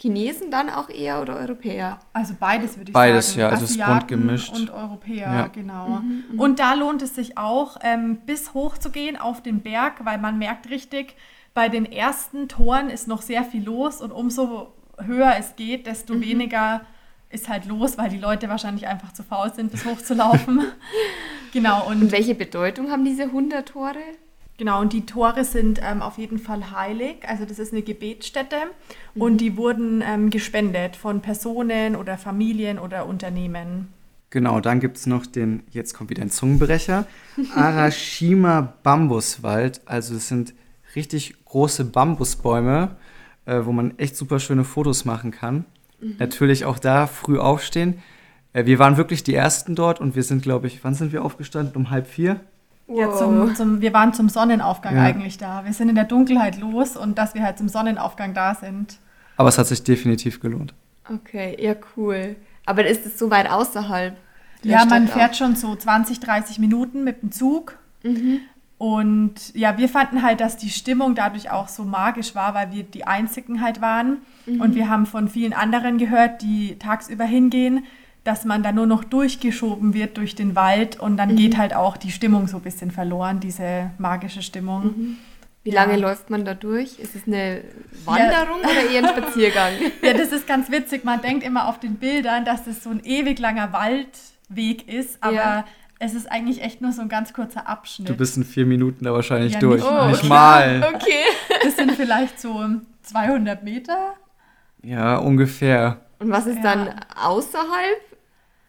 Chinesen 0.00 0.50
dann 0.50 0.70
auch 0.70 0.88
eher 0.88 1.20
oder 1.20 1.36
Europäer? 1.36 1.98
Also 2.12 2.34
beides 2.38 2.76
würde 2.76 2.90
ich 2.90 2.94
Beides, 2.94 3.30
sagen. 3.30 3.40
ja, 3.40 3.48
also 3.48 3.64
es 3.64 3.70
ist 3.72 3.76
bunt 3.78 3.88
Asiaten 3.88 4.06
gemischt. 4.06 4.54
Und 4.54 4.70
Europäer, 4.70 5.32
Ja. 5.32 5.46
genau. 5.48 6.02
Und 6.36 6.60
da 6.60 6.74
lohnt 6.74 7.02
es 7.02 7.14
sich 7.16 7.36
auch, 7.36 7.78
ähm, 7.82 8.18
bis 8.24 8.54
hoch 8.54 8.78
zu 8.78 8.90
gehen 8.90 9.16
auf 9.16 9.42
den 9.42 9.60
Berg, 9.60 10.04
weil 10.04 10.18
man 10.18 10.38
merkt 10.38 10.70
richtig, 10.70 11.16
bei 11.54 11.68
den 11.68 11.84
ersten 11.90 12.48
Toren 12.48 12.90
ist 12.90 13.08
noch 13.08 13.22
sehr 13.22 13.42
viel 13.42 13.64
los 13.64 14.00
und 14.00 14.12
umso 14.12 14.72
höher 15.04 15.34
es 15.38 15.56
geht, 15.56 15.86
desto 15.86 16.20
weniger 16.20 16.82
ist 17.30 17.48
halt 17.48 17.66
los, 17.66 17.98
weil 17.98 18.08
die 18.08 18.18
Leute 18.18 18.48
wahrscheinlich 18.48 18.86
einfach 18.86 19.12
zu 19.12 19.22
faul 19.24 19.52
sind, 19.52 19.70
bis 19.72 19.84
hochzulaufen. 19.84 20.62
genau, 21.52 21.86
und 21.88 22.02
Und 22.02 22.12
welche 22.12 22.34
Bedeutung 22.34 22.90
haben 22.90 23.04
diese 23.04 23.24
100 23.24 23.68
Tore? 23.68 23.96
Genau, 24.58 24.80
und 24.80 24.92
die 24.92 25.06
Tore 25.06 25.44
sind 25.44 25.80
ähm, 25.82 26.02
auf 26.02 26.18
jeden 26.18 26.38
Fall 26.38 26.72
heilig. 26.72 27.18
Also 27.26 27.44
das 27.44 27.60
ist 27.60 27.72
eine 27.72 27.82
Gebetsstätte 27.82 28.56
und 29.14 29.38
die 29.38 29.56
wurden 29.56 30.02
ähm, 30.04 30.30
gespendet 30.30 30.96
von 30.96 31.20
Personen 31.20 31.94
oder 31.94 32.18
Familien 32.18 32.80
oder 32.80 33.06
Unternehmen. 33.06 33.88
Genau, 34.30 34.60
dann 34.60 34.80
gibt 34.80 34.96
es 34.96 35.06
noch 35.06 35.26
den, 35.26 35.62
jetzt 35.70 35.94
kommt 35.94 36.10
wieder 36.10 36.22
ein 36.22 36.30
Zungenbrecher, 36.30 37.06
Arashima 37.54 38.74
Bambuswald. 38.82 39.80
Also 39.86 40.16
es 40.16 40.26
sind 40.26 40.54
richtig 40.96 41.44
große 41.44 41.84
Bambusbäume, 41.84 42.96
äh, 43.46 43.60
wo 43.62 43.70
man 43.70 43.96
echt 43.98 44.16
super 44.16 44.40
schöne 44.40 44.64
Fotos 44.64 45.04
machen 45.04 45.30
kann. 45.30 45.64
Natürlich 46.18 46.64
auch 46.64 46.78
da 46.78 47.06
früh 47.06 47.38
aufstehen. 47.38 48.02
Äh, 48.52 48.66
wir 48.66 48.78
waren 48.78 48.96
wirklich 48.96 49.22
die 49.22 49.34
Ersten 49.34 49.74
dort 49.74 50.00
und 50.00 50.16
wir 50.16 50.22
sind, 50.22 50.42
glaube 50.42 50.66
ich, 50.66 50.82
wann 50.82 50.94
sind 50.94 51.12
wir 51.12 51.24
aufgestanden? 51.24 51.76
Um 51.76 51.90
halb 51.90 52.06
vier? 52.06 52.40
Ja, 52.88 53.08
Wow. 53.08 53.18
zum, 53.18 53.54
zum, 53.54 53.80
wir 53.80 53.92
waren 53.92 54.12
zum 54.14 54.28
Sonnenaufgang 54.28 54.96
Ja. 54.96 55.02
eigentlich 55.02 55.36
da. 55.38 55.64
Wir 55.64 55.72
sind 55.72 55.88
in 55.90 55.94
der 55.94 56.04
Dunkelheit 56.04 56.58
los 56.58 56.96
und 56.96 57.18
dass 57.18 57.34
wir 57.34 57.42
halt 57.42 57.58
zum 57.58 57.68
Sonnenaufgang 57.68 58.32
da 58.34 58.54
sind. 58.54 58.98
Aber 59.36 59.48
es 59.50 59.58
hat 59.58 59.66
sich 59.66 59.82
definitiv 59.84 60.40
gelohnt. 60.40 60.74
Okay, 61.08 61.56
ja 61.60 61.74
cool. 61.96 62.36
Aber 62.66 62.86
ist 62.86 63.06
es 63.06 63.18
so 63.18 63.30
weit 63.30 63.50
außerhalb? 63.50 64.16
ja, 64.62 64.84
man 64.86 65.06
Stadt 65.06 65.16
fährt 65.18 65.36
schon 65.36 65.54
so 65.54 65.76
20, 65.76 66.18
30 66.20 66.58
Minuten 66.58 67.04
mit 67.04 67.22
dem 67.22 67.30
Zug. 67.30 67.78
Und 68.78 69.54
ja, 69.54 69.76
wir 69.76 69.88
fanden 69.88 70.22
halt, 70.22 70.40
dass 70.40 70.56
die 70.56 70.70
Stimmung 70.70 71.14
dadurch 71.16 71.50
auch 71.50 71.66
so 71.68 71.82
magisch 71.84 72.34
war, 72.36 72.54
weil 72.54 72.70
wir 72.72 72.84
die 72.84 73.04
Einzigen 73.06 73.60
halt 73.60 73.80
waren. 73.80 74.18
Und 74.46 74.74
wir 74.74 74.88
haben 74.88 75.04
von 75.06 75.28
vielen 75.28 75.52
anderen 75.52 75.98
gehört, 75.98 76.42
die 76.42 76.78
tagsüber 76.78 77.24
hingehen, 77.24 77.84
dass 78.24 78.44
man 78.44 78.62
da 78.62 78.72
nur 78.72 78.86
noch 78.86 79.04
durchgeschoben 79.04 79.94
wird 79.94 80.16
durch 80.16 80.34
den 80.34 80.54
Wald 80.54 80.98
und 81.00 81.16
dann 81.16 81.36
geht 81.36 81.56
halt 81.56 81.74
auch 81.74 81.96
die 81.96 82.10
Stimmung 82.10 82.46
so 82.48 82.58
ein 82.58 82.62
bisschen 82.62 82.90
verloren, 82.90 83.40
diese 83.40 83.90
magische 83.98 84.42
Stimmung. 84.42 85.16
Wie 85.64 85.70
Ja. 85.70 85.82
lange 85.84 85.96
läuft 85.98 86.30
man 86.30 86.44
da 86.44 86.54
durch? 86.54 86.98
Ist 86.98 87.14
es 87.16 87.26
eine 87.26 87.62
Wanderung 88.04 88.60
oder 88.60 88.90
eher 88.90 89.02
ein 89.02 89.16
Spaziergang? 89.16 89.72
Ja, 90.02 90.12
das 90.14 90.32
ist 90.32 90.46
ganz 90.46 90.70
witzig. 90.70 91.04
Man 91.04 91.20
denkt 91.22 91.44
immer 91.44 91.68
auf 91.68 91.80
den 91.80 91.96
Bildern, 91.96 92.44
dass 92.44 92.64
das 92.64 92.82
so 92.82 92.90
ein 92.90 93.00
ewig 93.04 93.38
langer 93.38 93.72
Waldweg 93.72 94.88
ist, 94.88 95.22
aber 95.22 95.34
Ja. 95.34 95.64
es 95.98 96.14
ist 96.14 96.30
eigentlich 96.30 96.62
echt 96.62 96.80
nur 96.80 96.92
so 96.92 97.02
ein 97.02 97.08
ganz 97.08 97.32
kurzer 97.32 97.66
Abschnitt. 97.68 98.08
Du 98.08 98.14
bist 98.16 98.36
in 98.36 98.44
vier 98.44 98.66
Minuten 98.66 99.04
da 99.04 99.12
wahrscheinlich 99.12 99.54
Ja, 99.54 99.60
durch. 99.60 99.82
nicht 99.82 99.90
mal. 99.90 100.08
Nicht 100.10 100.24
Oh, 100.24 100.28
mal. 100.28 100.88
Okay. 100.94 101.24
das 101.64 101.76
sind 101.76 101.92
vielleicht 101.92 102.40
so 102.40 102.64
200 103.02 103.62
Meter. 103.64 104.14
Ja, 104.82 105.16
ungefähr. 105.16 106.02
Und 106.20 106.30
was 106.30 106.46
ist 106.46 106.56
Ja. 106.56 106.62
dann 106.62 106.94
außerhalb 107.20 108.00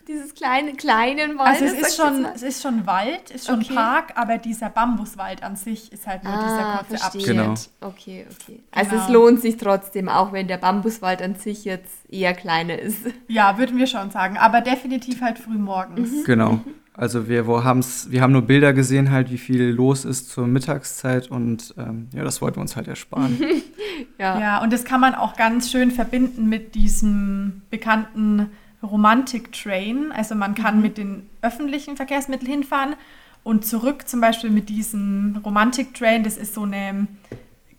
dieses 0.09 0.33
kleinen, 0.33 0.75
kleinen 0.75 1.37
Waldes? 1.37 1.61
Also 1.61 1.75
es 1.75 1.87
ist, 1.87 1.95
schon, 1.95 2.25
es 2.35 2.43
ist 2.43 2.61
schon 2.61 2.85
Wald, 2.87 3.29
ist 3.31 3.47
schon 3.47 3.59
Okay. 3.61 3.73
Park, 3.75 4.13
aber 4.15 4.37
dieser 4.37 4.69
Bambuswald 4.69 5.43
an 5.43 5.55
sich 5.55 5.91
ist 5.93 6.07
halt 6.07 6.23
nur 6.23 6.33
mal? 6.33 6.43
dieser 6.43 6.65
Ah, 6.65 6.83
kurze. 6.87 7.03
Abschnitt. 7.05 7.25
Genau. 7.25 7.53
Okay, 7.81 8.25
okay. 8.29 8.59
Also 8.71 8.89
Genau. 8.91 9.03
es 9.03 9.09
lohnt 9.09 9.41
sich 9.41 9.57
trotzdem, 9.57 10.09
auch 10.09 10.33
wenn 10.33 10.47
der 10.47 10.57
Bambuswald 10.57 11.21
an 11.21 11.35
sich 11.35 11.63
jetzt 11.63 12.11
eher 12.11 12.33
kleiner 12.33 12.77
ist. 12.79 13.05
Ja, 13.27 13.57
würden 13.57 13.77
wir 13.77 13.87
schon 13.87 14.11
sagen, 14.11 14.37
aber 14.37 14.61
definitiv 14.61 15.21
halt 15.21 15.37
früh 15.39 15.57
morgens. 15.57 16.25
Genau. 16.25 16.59
Also 16.93 17.29
wir, 17.29 17.47
wo 17.47 17.63
haben's, 17.63 18.07
wir 18.11 18.21
haben 18.21 18.33
nur 18.33 18.41
Bilder 18.41 18.73
gesehen, 18.73 19.09
halt, 19.09 19.31
wie 19.31 19.37
viel 19.37 19.63
los 19.69 20.03
ist 20.03 20.31
zur 20.31 20.47
Mittagszeit 20.47 21.31
und 21.31 21.73
ähm, 21.77 22.09
ja, 22.13 22.25
das 22.25 22.41
wollten 22.41 22.57
wir 22.57 22.61
uns 22.61 22.75
halt 22.75 22.87
ersparen. 22.87 23.37
Ja. 24.17 24.39
Ja, 24.39 24.61
und 24.63 24.71
das 24.71 24.85
kann 24.85 25.01
man 25.01 25.13
auch 25.13 25.35
ganz 25.35 25.69
schön 25.71 25.91
verbinden 25.91 26.47
mit 26.47 26.73
diesem 26.73 27.63
bekannten 27.69 28.49
Romantic 28.83 29.51
Train. 29.51 30.11
Also 30.11 30.35
man 30.35 30.55
kann 30.55 30.81
mit 30.81 30.97
den 30.97 31.29
öffentlichen 31.41 31.97
Verkehrsmitteln 31.97 32.49
hinfahren 32.51 32.95
und 33.43 33.65
zurück 33.65 34.07
zum 34.07 34.21
Beispiel 34.21 34.49
mit 34.49 34.69
diesem 34.69 35.41
Romantic 35.43 35.93
Train. 35.93 36.23
Das 36.23 36.37
ist 36.37 36.53
so 36.53 36.63
eine 36.63 37.07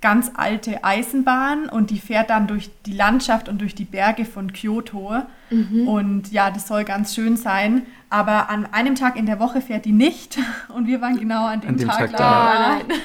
ganz 0.01 0.33
alte 0.35 0.83
Eisenbahn 0.83 1.69
und 1.69 1.91
die 1.91 1.99
fährt 1.99 2.31
dann 2.31 2.47
durch 2.47 2.71
die 2.87 2.93
Landschaft 2.95 3.49
und 3.51 3.61
durch 3.61 3.75
die 3.75 3.85
Berge 3.85 4.25
von 4.25 4.53
Kyoto. 4.53 5.23
Und 5.51 6.33
ja, 6.33 6.51
das 6.51 6.69
soll 6.69 6.85
ganz 6.85 7.15
schön 7.15 7.37
sein. 7.37 7.83
Aber 8.09 8.49
an 8.49 8.67
einem 8.73 8.95
Tag 8.95 9.17
in 9.17 9.27
der 9.27 9.39
Woche 9.41 9.61
fährt 9.61 9.85
die 9.85 9.93
nicht 9.93 10.39
und 10.75 10.87
wir 10.87 11.01
waren 11.01 11.19
genau 11.19 11.47
an 11.47 11.61
dem, 11.61 11.71
An 11.71 11.77
dem 11.77 11.89
Tag, 11.89 11.99
Tag 11.99 12.13
da. 12.13 12.19
da. 12.19 12.27
Ah, 12.27 12.79
nein. 12.89 12.99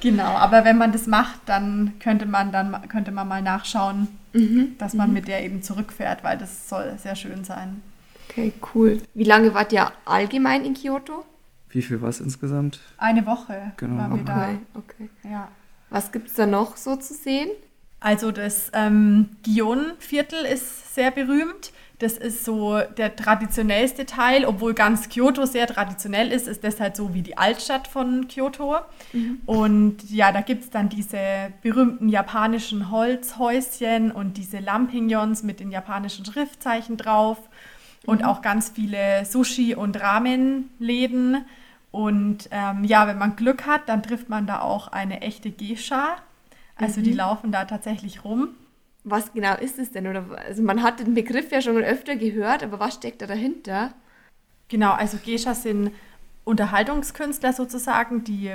Genau, 0.00 0.24
aber 0.28 0.64
wenn 0.64 0.78
man 0.78 0.92
das 0.92 1.06
macht, 1.06 1.40
dann 1.46 1.94
könnte 1.98 2.24
man 2.26 2.52
dann 2.52 2.88
könnte 2.88 3.10
man 3.10 3.26
mal 3.28 3.42
nachschauen, 3.42 4.06
dass 4.78 4.94
man 4.94 5.12
mit 5.12 5.28
der 5.28 5.44
eben 5.44 5.62
zurückfährt, 5.62 6.22
weil 6.24 6.38
das 6.38 6.68
soll 6.68 6.96
sehr 6.98 7.16
schön 7.16 7.44
sein. 7.44 7.82
Okay, 8.28 8.52
cool. 8.74 9.00
Wie 9.14 9.24
lange 9.24 9.54
wart 9.54 9.72
ihr 9.72 9.90
allgemein 10.04 10.64
in 10.64 10.74
Kyoto? 10.74 11.24
Wie 11.70 11.82
viel 11.82 12.00
war 12.00 12.08
es 12.10 12.20
insgesamt? 12.20 12.80
Eine 12.98 13.26
Woche 13.26 13.72
Genau. 13.76 13.98
waren 13.98 14.16
wir 14.16 14.24
da. 14.24 14.48
Okay, 14.74 15.08
okay. 15.08 15.10
Ja. 15.30 15.48
Was 15.90 16.12
gibt 16.12 16.28
es 16.28 16.34
da 16.34 16.46
noch 16.46 16.76
so 16.76 16.96
zu 16.96 17.14
sehen? 17.14 17.48
Also 18.00 18.30
das 18.30 18.70
ähm, 18.74 19.30
Gion-Viertel 19.42 20.44
ist 20.44 20.94
sehr 20.94 21.10
berühmt. 21.10 21.72
Das 21.98 22.12
ist 22.12 22.44
so 22.44 22.80
der 22.96 23.16
traditionellste 23.16 24.06
Teil, 24.06 24.44
obwohl 24.44 24.72
ganz 24.72 25.08
Kyoto 25.08 25.46
sehr 25.46 25.66
traditionell 25.66 26.30
ist, 26.30 26.46
ist 26.46 26.62
das 26.62 26.78
halt 26.78 26.94
so 26.94 27.12
wie 27.12 27.22
die 27.22 27.36
Altstadt 27.36 27.88
von 27.88 28.28
Kyoto. 28.28 28.76
Und 29.46 30.08
ja, 30.08 30.30
da 30.30 30.40
gibt 30.42 30.62
es 30.62 30.70
dann 30.70 30.88
diese 30.88 31.18
berühmten 31.60 32.08
japanischen 32.08 32.92
Holzhäuschen 32.92 34.12
und 34.12 34.36
diese 34.36 34.60
Lampignons 34.60 35.42
mit 35.42 35.58
den 35.58 35.72
japanischen 35.72 36.24
Schriftzeichen 36.24 36.96
drauf 36.96 37.38
und 38.06 38.24
auch 38.24 38.42
ganz 38.42 38.70
viele 38.70 39.22
Sushi- 39.24 39.74
und 39.74 40.00
Ramen-Läden. 40.00 41.44
Und 41.90 42.48
ähm, 42.52 42.84
ja, 42.84 43.08
wenn 43.08 43.18
man 43.18 43.34
Glück 43.34 43.66
hat, 43.66 43.88
dann 43.88 44.04
trifft 44.04 44.28
man 44.28 44.46
da 44.46 44.60
auch 44.60 44.88
eine 44.88 45.20
echte 45.22 45.50
Geisha. 45.50 46.16
Also 46.76 47.00
die 47.00 47.12
laufen 47.12 47.50
da 47.50 47.64
tatsächlich 47.64 48.24
rum. 48.24 48.50
Was 49.04 49.32
genau 49.32 49.56
ist 49.56 49.78
es 49.78 49.92
denn? 49.92 50.06
Oder, 50.06 50.24
also 50.46 50.62
man 50.62 50.82
hat 50.82 51.00
den 51.00 51.14
Begriff 51.14 51.50
ja 51.50 51.62
schon 51.62 51.76
öfter 51.82 52.16
gehört, 52.16 52.62
aber 52.62 52.80
was 52.80 52.94
steckt 52.94 53.22
da 53.22 53.26
dahinter? 53.26 53.92
Genau, 54.68 54.92
also 54.92 55.18
Geishas 55.24 55.62
sind 55.62 55.92
Unterhaltungskünstler 56.44 57.52
sozusagen, 57.52 58.24
die 58.24 58.52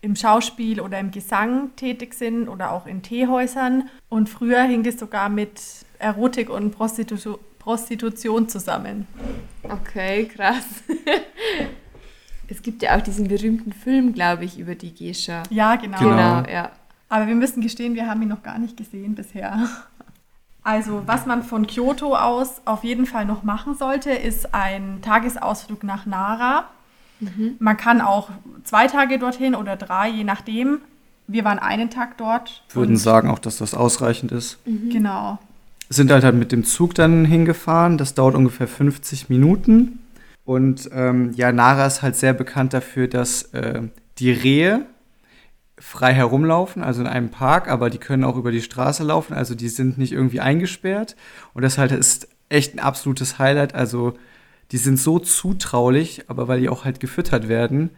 im 0.00 0.16
Schauspiel 0.16 0.80
oder 0.80 0.98
im 0.98 1.10
Gesang 1.10 1.74
tätig 1.76 2.14
sind 2.14 2.48
oder 2.48 2.72
auch 2.72 2.86
in 2.86 3.02
Teehäusern. 3.02 3.88
Und 4.08 4.28
früher 4.28 4.62
hing 4.62 4.82
das 4.82 4.98
sogar 4.98 5.28
mit 5.28 5.60
Erotik 5.98 6.50
und 6.50 6.70
Prostitu 6.72 7.16
Prostitution 7.58 8.48
zusammen. 8.48 9.08
Okay, 9.64 10.26
krass. 10.26 10.64
es 12.48 12.62
gibt 12.62 12.80
ja 12.82 12.96
auch 12.96 13.00
diesen 13.00 13.26
berühmten 13.26 13.72
Film, 13.72 14.12
glaube 14.12 14.44
ich, 14.44 14.56
über 14.56 14.76
die 14.76 14.94
Geisha. 14.94 15.42
Ja, 15.50 15.74
genau. 15.74 15.98
Genau. 15.98 16.44
ja. 16.48 16.70
Aber 17.08 17.26
wir 17.26 17.34
müssen 17.34 17.60
gestehen, 17.60 17.94
wir 17.94 18.08
haben 18.08 18.22
ihn 18.22 18.28
noch 18.28 18.42
gar 18.42 18.58
nicht 18.58 18.76
gesehen 18.76 19.14
bisher. 19.14 19.68
Also, 20.62 21.02
was 21.06 21.26
man 21.26 21.44
von 21.44 21.68
Kyoto 21.68 22.16
aus 22.16 22.60
auf 22.64 22.82
jeden 22.82 23.06
Fall 23.06 23.24
noch 23.24 23.44
machen 23.44 23.76
sollte, 23.76 24.10
ist 24.10 24.52
ein 24.52 25.00
Tagesausflug 25.00 25.84
nach 25.84 26.06
Nara. 26.06 26.64
Man 27.58 27.76
kann 27.76 28.00
auch 28.00 28.30
zwei 28.64 28.88
Tage 28.88 29.18
dorthin 29.18 29.54
oder 29.54 29.76
drei, 29.76 30.08
je 30.08 30.24
nachdem. 30.24 30.80
Wir 31.28 31.44
waren 31.44 31.58
einen 31.58 31.88
Tag 31.90 32.18
dort. 32.18 32.64
Würden 32.72 32.96
sagen 32.96 33.30
auch, 33.30 33.38
dass 33.38 33.58
das 33.58 33.74
ausreichend 33.74 34.32
ist. 34.32 34.58
Genau. 34.64 35.38
Sind 35.88 36.10
halt, 36.10 36.24
halt 36.24 36.34
mit 36.34 36.52
dem 36.52 36.64
Zug 36.64 36.94
dann 36.94 37.24
hingefahren. 37.24 37.96
Das 37.96 38.14
dauert 38.14 38.34
ungefähr 38.34 38.68
50 38.68 39.28
Minuten. 39.28 40.00
Und 40.44 40.90
ähm, 40.92 41.32
ja, 41.34 41.52
Nara 41.52 41.86
ist 41.86 42.02
halt 42.02 42.16
sehr 42.16 42.32
bekannt 42.32 42.72
dafür, 42.72 43.08
dass 43.08 43.42
äh, 43.54 43.82
die 44.18 44.30
Rehe 44.30 44.86
frei 45.78 46.14
herumlaufen, 46.14 46.82
also 46.82 47.02
in 47.02 47.06
einem 47.06 47.30
Park, 47.30 47.68
aber 47.68 47.90
die 47.90 47.98
können 47.98 48.24
auch 48.24 48.36
über 48.36 48.50
die 48.50 48.62
Straße 48.62 49.04
laufen, 49.04 49.34
also 49.34 49.54
die 49.54 49.68
sind 49.68 49.98
nicht 49.98 50.12
irgendwie 50.12 50.40
eingesperrt. 50.40 51.16
Und 51.52 51.62
das 51.62 51.76
halt 51.78 51.92
ist 51.92 52.28
echt 52.48 52.74
ein 52.74 52.78
absolutes 52.78 53.38
Highlight. 53.38 53.74
Also 53.74 54.14
die 54.72 54.78
sind 54.78 54.98
so 54.98 55.18
zutraulich, 55.18 56.24
aber 56.28 56.48
weil 56.48 56.60
die 56.60 56.68
auch 56.68 56.84
halt 56.84 57.00
gefüttert 57.00 57.48
werden. 57.48 57.90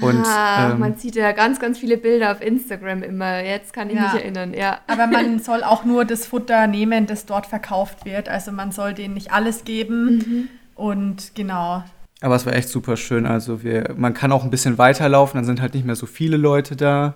Und 0.00 0.24
ah, 0.26 0.72
ähm, 0.72 0.78
man 0.78 0.96
sieht 0.96 1.16
ja 1.16 1.32
ganz, 1.32 1.58
ganz 1.58 1.78
viele 1.78 1.96
Bilder 1.96 2.32
auf 2.32 2.42
Instagram 2.42 3.02
immer. 3.02 3.42
Jetzt 3.42 3.72
kann 3.72 3.88
ich 3.88 3.96
Ja. 3.96 4.12
mich 4.12 4.22
erinnern, 4.22 4.52
ja. 4.52 4.78
Aber 4.86 5.06
man 5.06 5.38
soll 5.42 5.64
auch 5.64 5.84
nur 5.84 6.04
das 6.04 6.26
Futter 6.26 6.66
nehmen, 6.66 7.06
das 7.06 7.24
dort 7.24 7.46
verkauft 7.46 8.04
wird. 8.04 8.28
Also 8.28 8.52
man 8.52 8.72
soll 8.72 8.92
denen 8.92 9.14
nicht 9.14 9.32
alles 9.32 9.64
geben. 9.64 10.50
Und 10.74 11.34
genau. 11.34 11.82
Aber 12.26 12.34
es 12.34 12.44
war 12.44 12.54
echt 12.54 12.68
super 12.68 12.96
schön. 12.96 13.24
Also 13.24 13.62
wir, 13.62 13.94
man 13.96 14.12
kann 14.12 14.32
auch 14.32 14.42
ein 14.42 14.50
bisschen 14.50 14.78
weiterlaufen, 14.78 15.38
dann 15.38 15.44
sind 15.44 15.60
halt 15.62 15.74
nicht 15.74 15.86
mehr 15.86 15.94
so 15.94 16.06
viele 16.06 16.36
Leute 16.36 16.74
da. 16.74 17.14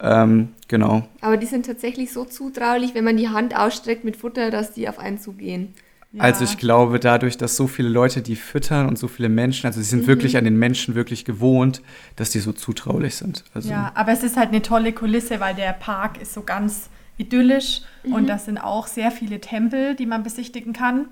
Ähm, 0.00 0.50
genau. 0.68 1.08
Aber 1.20 1.36
die 1.36 1.46
sind 1.46 1.66
tatsächlich 1.66 2.12
so 2.12 2.24
zutraulich, 2.24 2.94
wenn 2.94 3.02
man 3.02 3.16
die 3.16 3.30
Hand 3.30 3.56
ausstreckt 3.56 4.04
mit 4.04 4.16
Futter, 4.16 4.52
dass 4.52 4.72
die 4.72 4.88
auf 4.88 5.00
einen 5.00 5.18
zugehen. 5.18 5.74
Ja. 6.12 6.22
Also 6.22 6.44
ich 6.44 6.56
glaube, 6.56 7.00
dadurch, 7.00 7.36
dass 7.36 7.56
so 7.56 7.66
viele 7.66 7.88
Leute 7.88 8.22
die 8.22 8.36
füttern 8.36 8.86
und 8.86 8.96
so 8.96 9.08
viele 9.08 9.28
Menschen, 9.28 9.66
also 9.66 9.80
sie 9.80 9.88
sind 9.88 10.06
wirklich 10.06 10.36
an 10.36 10.44
den 10.44 10.56
Menschen 10.56 10.94
wirklich 10.94 11.24
gewohnt, 11.24 11.82
dass 12.14 12.30
die 12.30 12.38
so 12.38 12.52
zutraulich 12.52 13.16
sind. 13.16 13.42
Also 13.54 13.68
Ja, 13.70 13.90
aber 13.96 14.12
es 14.12 14.22
ist 14.22 14.36
halt 14.36 14.50
eine 14.50 14.62
tolle 14.62 14.92
Kulisse, 14.92 15.40
weil 15.40 15.56
der 15.56 15.72
Park 15.72 16.22
ist 16.22 16.32
so 16.32 16.42
ganz 16.42 16.90
idyllisch 17.16 17.80
und 18.04 18.28
das 18.28 18.44
sind 18.44 18.58
auch 18.58 18.86
sehr 18.86 19.10
viele 19.10 19.40
Tempel, 19.40 19.96
die 19.96 20.06
man 20.06 20.22
besichtigen 20.22 20.72
kann. 20.72 21.06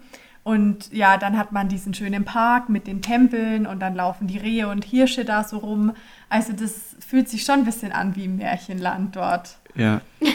Und 0.47 0.93
ja, 0.93 1.17
dann 1.17 1.37
hat 1.37 1.51
man 1.51 1.69
diesen 1.69 1.93
schönen 1.93 2.25
Park 2.25 2.69
mit 2.69 2.87
den 2.87 3.03
Tempeln 3.03 3.67
und 3.67 3.81
dann 3.81 3.97
laufen 3.97 4.29
die 4.29 4.39
Rehe 4.39 4.69
und 4.69 4.85
Hirsche 4.85 5.25
da 5.25 5.43
so 5.43 5.59
rum. 5.59 5.93
Also 6.29 6.53
das 6.53 6.95
fühlt 7.05 7.29
sich 7.29 7.43
schon 7.43 7.57
ein 7.57 7.65
bisschen 7.65 7.91
an 7.91 8.15
wie 8.15 8.27
im 8.27 8.37
Märchenland 8.37 9.17
dort. 9.17 9.59
ja. 9.75 10.03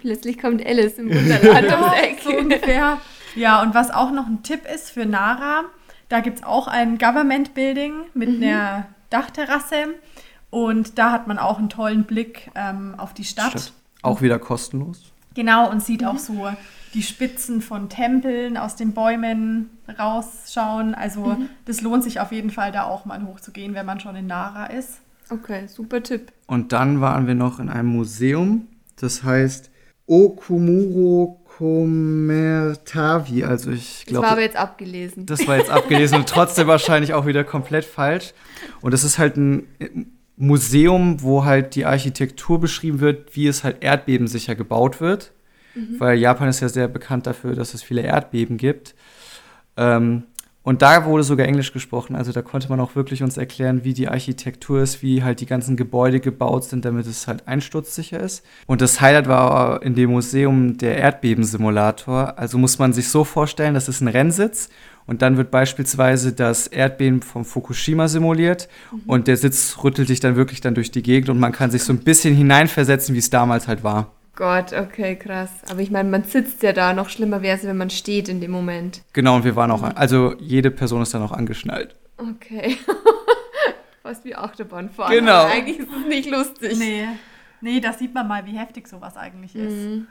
Plötzlich 0.00 0.38
kommt 0.38 0.64
Alice 0.64 0.98
im 0.98 1.08
Wunderland 1.08 1.66
ums 1.72 2.00
Eck. 2.00 2.20
so 2.22 2.30
ungefähr. 2.30 3.00
Ja, 3.34 3.60
und 3.60 3.74
was 3.74 3.90
auch 3.90 4.12
noch 4.12 4.28
ein 4.28 4.44
Tipp 4.44 4.60
ist 4.72 4.90
für 4.90 5.04
Nara, 5.04 5.64
da 6.08 6.20
gibt 6.20 6.38
es 6.38 6.44
auch 6.44 6.68
ein 6.68 6.96
Government 6.96 7.54
Building 7.54 7.94
mit 8.14 8.40
einer 8.40 8.86
Dachterrasse 9.10 9.96
und 10.50 10.96
da 10.96 11.10
hat 11.10 11.26
man 11.26 11.40
auch 11.40 11.58
einen 11.58 11.70
tollen 11.70 12.04
Blick 12.04 12.52
ähm, 12.54 12.94
auf 12.98 13.14
die 13.14 13.24
Stadt. 13.24 13.50
Stadt. 13.50 13.72
Auch 14.02 14.22
wieder 14.22 14.38
kostenlos. 14.38 15.10
Genau, 15.34 15.70
und 15.70 15.82
sieht 15.82 16.04
auch 16.04 16.18
so 16.18 16.48
die 16.94 17.02
Spitzen 17.02 17.62
von 17.62 17.88
Tempeln 17.88 18.56
aus 18.56 18.74
den 18.76 18.92
Bäumen 18.92 19.70
rausschauen. 19.98 20.94
Also 20.94 21.36
das 21.64 21.80
lohnt 21.82 22.02
sich 22.02 22.20
auf 22.20 22.32
jeden 22.32 22.50
Fall, 22.50 22.72
da 22.72 22.84
auch 22.84 23.04
mal 23.04 23.24
hochzugehen, 23.24 23.74
wenn 23.74 23.86
man 23.86 24.00
schon 24.00 24.16
in 24.16 24.26
Nara 24.26 24.66
ist. 24.66 25.00
Okay, 25.30 25.68
super 25.68 26.02
Tipp. 26.02 26.32
Und 26.46 26.72
dann 26.72 27.00
waren 27.00 27.26
wir 27.28 27.36
noch 27.36 27.60
in 27.60 27.68
einem 27.68 27.88
Museum, 27.88 28.66
das 28.96 29.22
heißt 29.22 29.70
Okumuro 30.06 31.40
Komertavi. 31.56 33.44
Also 33.44 33.70
ich 33.70 34.04
Das 34.06 34.14
war 34.14 34.18
aber 34.22 34.26
glaube, 34.28 34.42
jetzt 34.42 34.56
abgelesen. 34.56 35.26
das 35.26 35.46
war 35.46 35.58
jetzt 35.58 35.70
abgelesen 35.70 36.16
und 36.18 36.28
trotzdem 36.28 36.66
wahrscheinlich 36.68 37.14
auch 37.14 37.26
wieder 37.26 37.44
komplett 37.44 37.84
falsch. 37.84 38.32
Und 38.80 38.92
das 38.92 39.04
ist 39.04 39.18
halt 39.18 39.36
ein 39.36 39.68
Museum, 40.40 41.22
wo 41.22 41.44
halt 41.44 41.74
die 41.74 41.84
Architektur 41.84 42.60
beschrieben 42.60 43.00
wird, 43.00 43.36
wie 43.36 43.46
es 43.46 43.62
halt 43.62 43.82
erdbebensicher 43.82 44.54
gebaut 44.54 45.00
wird. 45.00 45.32
Weil 45.98 46.18
Japan 46.18 46.48
ist 46.48 46.60
ja 46.60 46.68
sehr 46.68 46.88
bekannt 46.88 47.26
dafür, 47.26 47.54
dass 47.54 47.74
es 47.74 47.82
viele 47.82 48.00
Erdbeben 48.00 48.56
gibt. 48.56 48.94
Ähm, 49.76 50.24
und 50.62 50.82
da 50.82 51.06
wurde 51.06 51.22
sogar 51.22 51.46
Englisch 51.46 51.72
gesprochen. 51.72 52.14
Also 52.14 52.32
da 52.32 52.42
konnte 52.42 52.68
man 52.68 52.80
auch 52.80 52.94
wirklich 52.94 53.22
uns 53.22 53.38
erklären, 53.38 53.82
wie 53.82 53.94
die 53.94 54.08
Architektur 54.08 54.82
ist, 54.82 55.02
wie 55.02 55.22
halt 55.22 55.40
die 55.40 55.46
ganzen 55.46 55.76
Gebäude 55.76 56.20
gebaut 56.20 56.64
sind, 56.64 56.84
damit 56.84 57.06
es 57.06 57.26
halt 57.26 57.48
einsturzsicher 57.48 58.20
ist. 58.20 58.44
Und 58.66 58.82
das 58.82 59.00
Highlight 59.00 59.26
war 59.26 59.82
in 59.82 59.94
dem 59.94 60.10
Museum 60.10 60.76
der 60.76 60.98
Erdbebensimulator. 60.98 62.38
Also 62.38 62.58
muss 62.58 62.78
man 62.78 62.92
sich 62.92 63.08
so 63.08 63.24
vorstellen, 63.24 63.74
das 63.74 63.88
ist 63.88 64.02
ein 64.02 64.08
Rennsitz 64.08 64.68
und 65.10 65.22
dann 65.22 65.36
wird 65.36 65.50
beispielsweise 65.50 66.32
das 66.32 66.68
Erdbeben 66.68 67.20
vom 67.20 67.44
Fukushima 67.44 68.06
simuliert 68.06 68.68
und 69.08 69.26
der 69.26 69.36
Sitz 69.36 69.78
rüttelt 69.82 70.06
sich 70.06 70.20
dann 70.20 70.36
wirklich 70.36 70.60
dann 70.60 70.76
durch 70.76 70.92
die 70.92 71.02
Gegend 71.02 71.30
und 71.30 71.40
man 71.40 71.50
kann 71.50 71.72
sich 71.72 71.82
so 71.82 71.92
ein 71.92 71.98
bisschen 71.98 72.32
hineinversetzen, 72.32 73.16
wie 73.16 73.18
es 73.18 73.28
damals 73.28 73.66
halt 73.66 73.82
war. 73.82 74.12
Gott, 74.36 74.72
okay, 74.72 75.16
krass. 75.16 75.50
Aber 75.68 75.80
ich 75.80 75.90
meine, 75.90 76.08
man 76.08 76.22
sitzt 76.22 76.62
ja 76.62 76.72
da. 76.72 76.92
Noch 76.92 77.08
schlimmer 77.08 77.42
wäre 77.42 77.58
es, 77.58 77.64
wenn 77.64 77.76
man 77.76 77.90
steht 77.90 78.28
in 78.28 78.40
dem 78.40 78.52
Moment. 78.52 79.02
Genau, 79.12 79.34
und 79.34 79.44
wir 79.44 79.56
waren 79.56 79.72
auch, 79.72 79.82
also 79.82 80.36
jede 80.38 80.70
Person 80.70 81.02
ist 81.02 81.12
dann 81.12 81.22
auch 81.22 81.32
angeschnallt. 81.32 81.96
Okay. 82.16 82.76
Fast 84.04 84.24
wie 84.24 84.36
Achterbahnfahren. 84.36 85.12
Genau. 85.12 85.32
Aber 85.32 85.50
eigentlich 85.50 85.80
ist 85.80 85.88
es 85.88 86.06
nicht 86.06 86.30
lustig. 86.30 86.78
Nee. 86.78 87.08
Nee, 87.60 87.80
da 87.80 87.92
sieht 87.92 88.14
man 88.14 88.26
mal, 88.26 88.46
wie 88.46 88.56
heftig 88.56 88.88
sowas 88.88 89.16
eigentlich 89.16 89.54
ist. 89.54 90.04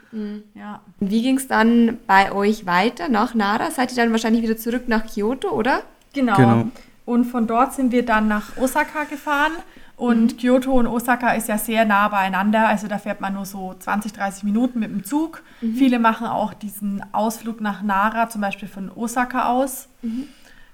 Ja. 0.54 0.80
Und 1.00 1.10
Wie 1.10 1.22
ging 1.22 1.36
es 1.36 1.48
dann 1.48 1.98
bei 2.06 2.32
euch 2.32 2.66
weiter 2.66 3.08
nach 3.08 3.34
Nara? 3.34 3.70
Seid 3.70 3.90
ihr 3.90 3.96
dann 3.96 4.12
wahrscheinlich 4.12 4.42
wieder 4.42 4.56
zurück 4.56 4.84
nach 4.86 5.06
Kyoto, 5.06 5.50
oder? 5.50 5.82
Genau. 6.12 6.36
Genau. 6.36 6.64
Und 7.06 7.24
von 7.24 7.46
dort 7.46 7.72
sind 7.74 7.90
wir 7.92 8.04
dann 8.04 8.28
nach 8.28 8.56
Osaka 8.56 9.04
gefahren. 9.04 9.52
Und 9.96 10.38
Kyoto 10.38 10.72
und 10.72 10.86
Osaka 10.86 11.32
ist 11.32 11.48
ja 11.48 11.58
sehr 11.58 11.84
nah 11.84 12.08
beieinander. 12.08 12.68
Also 12.68 12.88
da 12.88 12.98
fährt 12.98 13.20
man 13.20 13.34
nur 13.34 13.44
so 13.44 13.74
20, 13.78 14.12
30 14.14 14.44
Minuten 14.44 14.78
mit 14.78 14.90
dem 14.90 15.04
Zug. 15.04 15.42
Viele 15.60 15.98
machen 15.98 16.26
auch 16.26 16.54
diesen 16.54 17.02
Ausflug 17.12 17.60
nach 17.60 17.82
Nara, 17.82 18.30
zum 18.30 18.40
Beispiel 18.40 18.68
von 18.68 18.90
Osaka 18.90 19.48
aus. 19.48 19.88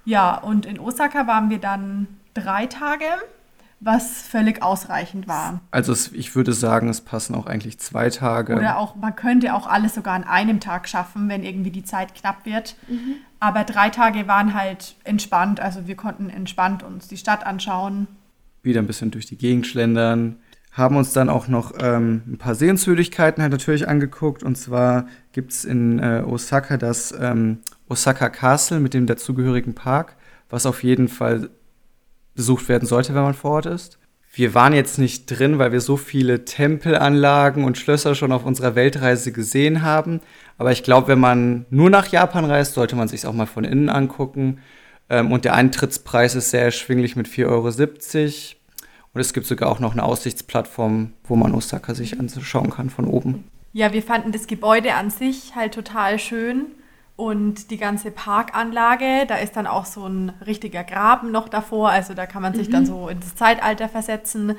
Ja, 0.04 0.36
und 0.36 0.64
in 0.64 0.78
Osaka 0.78 1.26
waren 1.26 1.50
wir 1.50 1.58
dann 1.58 2.06
drei 2.34 2.66
Tage, 2.66 3.06
was 3.80 4.22
völlig 4.22 4.62
ausreichend 4.62 5.28
war. 5.28 5.60
Also 5.70 5.92
es, 5.92 6.12
ich 6.12 6.34
würde 6.34 6.52
sagen, 6.52 6.88
es 6.88 7.02
passen 7.02 7.34
auch 7.34 7.46
eigentlich 7.46 7.78
zwei 7.78 8.08
Tage. 8.08 8.56
Oder 8.56 8.78
auch, 8.78 8.96
man 8.96 9.14
könnte 9.14 9.54
auch 9.54 9.66
alles 9.66 9.94
sogar 9.94 10.14
an 10.14 10.24
einem 10.24 10.60
Tag 10.60 10.88
schaffen, 10.88 11.28
wenn 11.28 11.42
irgendwie 11.42 11.70
die 11.70 11.84
Zeit 11.84 12.14
knapp 12.14 12.46
wird. 12.46 12.76
Aber 13.38 13.64
drei 13.64 13.90
Tage 13.90 14.26
waren 14.26 14.54
halt 14.54 14.96
entspannt. 15.04 15.60
Also 15.60 15.86
wir 15.86 15.94
konnten 15.94 16.30
entspannt 16.30 16.82
uns 16.82 17.06
die 17.06 17.18
Stadt 17.18 17.44
anschauen. 17.44 18.08
wieder 18.62 18.80
ein 18.80 18.86
bisschen 18.86 19.10
durch 19.10 19.26
die 19.26 19.36
Gegend 19.36 19.66
schlendern. 19.66 20.36
Haben 20.72 20.96
uns 20.96 21.12
dann 21.12 21.28
auch 21.28 21.48
noch 21.48 21.72
ähm, 21.78 22.22
ein 22.26 22.38
paar 22.38 22.54
Sehenswürdigkeiten 22.54 23.42
halt 23.42 23.52
natürlich 23.52 23.88
angeguckt. 23.88 24.42
Und 24.42 24.56
zwar 24.56 25.06
gibt 25.32 25.52
es 25.52 25.64
in 25.64 25.98
äh, 25.98 26.22
Osaka 26.26 26.76
das 26.76 27.14
ähm, 27.18 27.58
Osaka 27.88 28.28
Castle 28.30 28.80
mit 28.80 28.94
dem 28.94 29.06
dazugehörigen 29.06 29.74
Park, 29.74 30.16
was 30.50 30.66
auf 30.66 30.82
jeden 30.82 31.08
Fall 31.08 31.50
besucht 32.36 32.68
werden 32.68 32.86
sollte, 32.86 33.14
wenn 33.14 33.22
man 33.22 33.34
vor 33.34 33.52
Ort 33.52 33.66
ist. 33.66 33.98
Wir 34.32 34.54
waren 34.54 34.74
jetzt 34.74 34.98
nicht 34.98 35.26
drin, 35.26 35.58
weil 35.58 35.72
wir 35.72 35.80
so 35.80 35.96
viele 35.96 36.44
Tempelanlagen 36.44 37.64
und 37.64 37.78
Schlösser 37.78 38.14
schon 38.14 38.32
auf 38.32 38.44
unserer 38.44 38.74
Weltreise 38.74 39.32
gesehen 39.32 39.80
haben. 39.80 40.20
Aber 40.58 40.72
ich 40.72 40.82
glaube, 40.82 41.08
wenn 41.08 41.18
man 41.18 41.64
nur 41.70 41.88
nach 41.88 42.08
Japan 42.08 42.44
reist, 42.44 42.74
sollte 42.74 42.96
man 42.96 43.08
sich 43.08 43.26
auch 43.26 43.32
mal 43.32 43.46
von 43.46 43.64
innen 43.64 43.88
angucken. 43.88 44.58
Ähm, 45.08 45.32
und 45.32 45.46
der 45.46 45.54
Eintrittspreis 45.54 46.34
ist 46.34 46.50
sehr 46.50 46.64
erschwinglich 46.64 47.16
mit 47.16 47.28
4,70 47.28 47.46
Euro. 47.46 47.68
Und 49.14 49.20
es 49.22 49.32
gibt 49.32 49.46
sogar 49.46 49.70
auch 49.70 49.80
noch 49.80 49.92
eine 49.92 50.02
Aussichtsplattform, 50.02 51.14
wo 51.24 51.36
man 51.36 51.54
Osaka 51.54 51.94
sich 51.94 52.20
anschauen 52.20 52.70
kann 52.70 52.90
von 52.90 53.06
oben. 53.06 53.44
Ja, 53.72 53.94
wir 53.94 54.02
fanden 54.02 54.32
das 54.32 54.46
Gebäude 54.46 54.92
an 54.94 55.08
sich 55.08 55.54
halt 55.54 55.72
total 55.72 56.18
schön. 56.18 56.66
Und 57.16 57.70
die 57.70 57.78
ganze 57.78 58.10
Parkanlage, 58.10 59.24
da 59.26 59.36
ist 59.36 59.56
dann 59.56 59.66
auch 59.66 59.86
so 59.86 60.06
ein 60.06 60.32
richtiger 60.46 60.84
Graben 60.84 61.30
noch 61.30 61.48
davor. 61.48 61.88
Also 61.88 62.12
da 62.12 62.26
kann 62.26 62.42
man 62.42 62.54
sich 62.54 62.68
mhm. 62.68 62.72
dann 62.72 62.86
so 62.86 63.08
ins 63.08 63.34
Zeitalter 63.34 63.88
versetzen. 63.88 64.54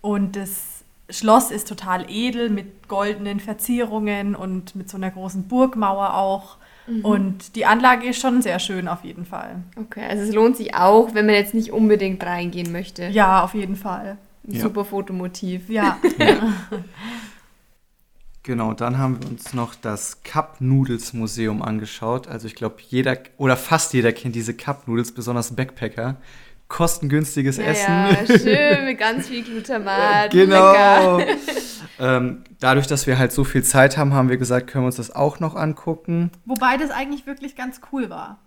Und 0.00 0.34
das 0.34 0.82
Schloss 1.10 1.52
ist 1.52 1.68
total 1.68 2.06
edel 2.10 2.50
mit 2.50 2.88
goldenen 2.88 3.38
Verzierungen 3.38 4.34
und 4.34 4.74
mit 4.74 4.90
so 4.90 4.96
einer 4.96 5.10
großen 5.10 5.44
Burgmauer 5.44 6.14
auch. 6.14 6.56
Mhm. 6.88 7.04
Und 7.04 7.56
die 7.56 7.66
Anlage 7.66 8.08
ist 8.08 8.20
schon 8.20 8.42
sehr 8.42 8.58
schön 8.58 8.88
auf 8.88 9.04
jeden 9.04 9.24
Fall. 9.24 9.62
Okay, 9.76 10.04
also 10.08 10.24
es 10.24 10.34
lohnt 10.34 10.56
sich 10.56 10.74
auch, 10.74 11.14
wenn 11.14 11.26
man 11.26 11.36
jetzt 11.36 11.54
nicht 11.54 11.70
unbedingt 11.70 12.24
reingehen 12.24 12.72
möchte. 12.72 13.06
Ja, 13.06 13.44
auf 13.44 13.54
jeden 13.54 13.76
Fall. 13.76 14.18
Ein 14.46 14.54
ja. 14.54 14.62
super 14.62 14.84
Fotomotiv. 14.84 15.68
Ja. 15.68 15.98
ja. 16.18 16.52
Genau, 18.44 18.72
dann 18.72 18.98
haben 18.98 19.22
wir 19.22 19.28
uns 19.30 19.54
noch 19.54 19.76
das 19.76 20.24
Cup 20.24 20.56
Noodles 20.60 21.12
Museum 21.12 21.62
angeschaut. 21.62 22.26
Also 22.26 22.48
ich 22.48 22.56
glaube, 22.56 22.76
jeder 22.88 23.16
oder 23.36 23.56
fast 23.56 23.94
jeder 23.94 24.12
kennt 24.12 24.34
diese 24.34 24.52
Cup 24.54 24.88
Noodles, 24.88 25.12
besonders 25.12 25.54
Backpacker. 25.54 26.16
Kostengünstiges 26.66 27.58
ja, 27.58 27.64
Essen. 27.64 27.92
Ja, 27.92 28.38
schön 28.38 28.84
mit 28.86 28.98
ganz 28.98 29.28
viel 29.28 29.44
Glutamat. 29.44 30.30
genau. 30.32 31.20
ähm, 32.00 32.42
dadurch, 32.58 32.88
dass 32.88 33.06
wir 33.06 33.18
halt 33.18 33.30
so 33.30 33.44
viel 33.44 33.62
Zeit 33.62 33.96
haben, 33.96 34.12
haben 34.12 34.28
wir 34.28 34.38
gesagt, 34.38 34.68
können 34.68 34.84
wir 34.84 34.86
uns 34.86 34.96
das 34.96 35.14
auch 35.14 35.38
noch 35.38 35.54
angucken. 35.54 36.30
Wobei 36.44 36.78
das 36.78 36.90
eigentlich 36.90 37.26
wirklich 37.26 37.54
ganz 37.54 37.80
cool 37.92 38.10
war. 38.10 38.38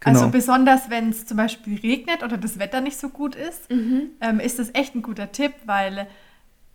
Genau. 0.00 0.18
Also 0.18 0.30
besonders, 0.30 0.90
wenn 0.90 1.10
es 1.10 1.26
zum 1.26 1.36
Beispiel 1.36 1.78
regnet 1.78 2.24
oder 2.24 2.38
das 2.38 2.58
Wetter 2.58 2.80
nicht 2.80 2.98
so 2.98 3.08
gut 3.08 3.36
ist, 3.36 3.70
mhm. 3.70 4.08
ähm, 4.20 4.40
ist 4.40 4.58
das 4.58 4.70
echt 4.74 4.94
ein 4.96 5.02
guter 5.02 5.30
Tipp, 5.30 5.52
weil 5.64 6.08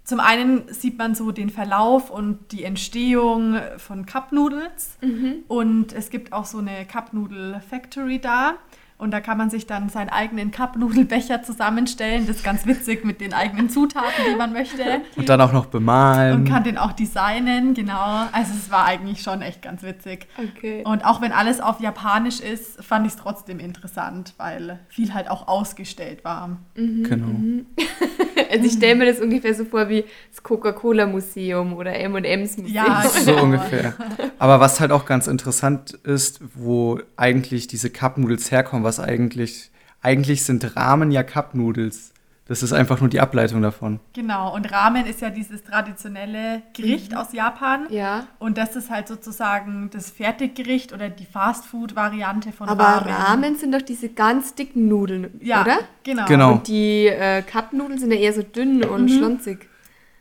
zum 0.09 0.19
einen 0.19 0.63
sieht 0.73 0.97
man 0.97 1.13
so 1.13 1.31
den 1.31 1.51
Verlauf 1.51 2.09
und 2.09 2.51
die 2.51 2.63
Entstehung 2.63 3.57
von 3.77 4.07
Cup 4.07 4.31
Noodles 4.31 4.97
mhm. 5.01 5.43
und 5.47 5.93
es 5.93 6.09
gibt 6.09 6.33
auch 6.33 6.45
so 6.45 6.57
eine 6.57 6.85
Cup 6.85 7.13
Noodle 7.13 7.61
Factory 7.61 8.17
da. 8.17 8.55
Und 8.99 9.11
da 9.11 9.21
kann 9.21 9.37
man 9.37 9.49
sich 9.49 9.65
dann 9.65 9.87
seinen 9.87 10.09
eigenen 10.09 10.51
Cup-Nudelbecher 10.51 11.41
zusammenstellen. 11.41 12.27
Das 12.27 12.35
ist 12.35 12.43
ganz 12.43 12.65
witzig 12.65 13.05
mit 13.05 13.21
den 13.21 13.33
eigenen 13.33 13.69
Zutaten, 13.69 14.25
die 14.29 14.35
man 14.35 14.51
möchte. 14.51 14.83
Und 15.15 15.29
dann 15.29 15.39
auch 15.39 15.53
noch 15.53 15.67
bemalen. 15.67 16.39
Und 16.39 16.49
kann 16.49 16.65
den 16.65 16.77
auch 16.77 16.91
designen, 16.91 17.73
genau. 17.73 18.27
Also 18.33 18.51
es 18.53 18.69
war 18.69 18.83
eigentlich 18.83 19.21
schon 19.21 19.41
echt 19.41 19.61
ganz 19.61 19.83
witzig. 19.83 20.27
Okay. 20.37 20.83
Und 20.83 21.05
auch 21.05 21.21
wenn 21.21 21.31
alles 21.31 21.61
auf 21.61 21.79
Japanisch 21.79 22.41
ist, 22.41 22.83
fand 22.83 23.07
ich 23.07 23.13
es 23.13 23.17
trotzdem 23.17 23.61
interessant, 23.61 24.33
weil 24.35 24.79
viel 24.89 25.13
halt 25.13 25.29
auch 25.31 25.47
ausgestellt 25.47 26.25
war. 26.25 26.57
Mhm, 26.75 27.03
genau. 27.03 27.27
Mhm. 27.27 27.65
also 28.51 28.65
ich 28.65 28.73
stelle 28.73 28.95
mir 28.95 29.05
das 29.05 29.21
ungefähr 29.21 29.53
so 29.53 29.63
vor 29.63 29.87
wie 29.87 30.03
das 30.29 30.43
Coca-Cola-Museum 30.43 31.71
oder 31.71 31.95
M&M's 31.95 32.57
Museum. 32.57 32.85
Ja, 32.85 33.03
so 33.07 33.31
genau. 33.31 33.43
ungefähr. 33.43 33.93
Aber 34.39 34.59
was 34.59 34.81
halt 34.81 34.91
auch 34.91 35.05
ganz 35.05 35.27
interessant 35.27 35.93
ist, 36.03 36.41
wo 36.53 36.99
eigentlich 37.15 37.67
diese 37.67 37.89
Cup-Noodles 37.89 38.51
herkommen, 38.51 38.88
was 38.89 38.99
eigentlich, 38.99 39.69
eigentlich 40.01 40.43
sind 40.43 40.75
Ramen 40.75 41.11
ja 41.11 41.21
Cup-Nudels. 41.21 42.13
Das 42.47 42.63
ist 42.63 42.73
einfach 42.73 42.99
nur 42.99 43.09
die 43.11 43.19
Ableitung 43.19 43.61
davon. 43.61 43.99
Genau, 44.13 44.55
und 44.55 44.71
Ramen 44.71 45.05
ist 45.05 45.21
ja 45.21 45.29
dieses 45.29 45.63
traditionelle 45.63 46.63
Gericht 46.73 47.11
mhm. 47.11 47.17
aus 47.19 47.31
Japan. 47.31 47.85
Ja. 47.91 48.25
Und 48.39 48.57
das 48.57 48.75
ist 48.75 48.89
halt 48.89 49.07
sozusagen 49.07 49.91
das 49.93 50.09
Fertiggericht 50.09 50.91
oder 50.91 51.09
die 51.09 51.27
Fastfood-Variante 51.27 52.51
von 52.51 52.67
Aber 52.67 52.83
Ramen. 52.83 53.03
Aber 53.03 53.11
Ramen 53.11 53.55
sind 53.55 53.71
doch 53.75 53.83
diese 53.83 54.09
ganz 54.09 54.55
dicken 54.55 54.87
Nudeln, 54.87 55.39
ja, 55.43 55.61
oder? 55.61 55.77
Genau. 56.03 56.25
genau. 56.25 56.51
Und 56.53 56.67
die 56.67 57.05
äh, 57.05 57.43
Cup-Nudeln 57.43 57.99
sind 57.99 58.11
ja 58.11 58.17
eher 58.17 58.33
so 58.33 58.41
dünn 58.41 58.83
und 58.83 59.03
mhm. 59.03 59.09
schlunzig. 59.09 59.69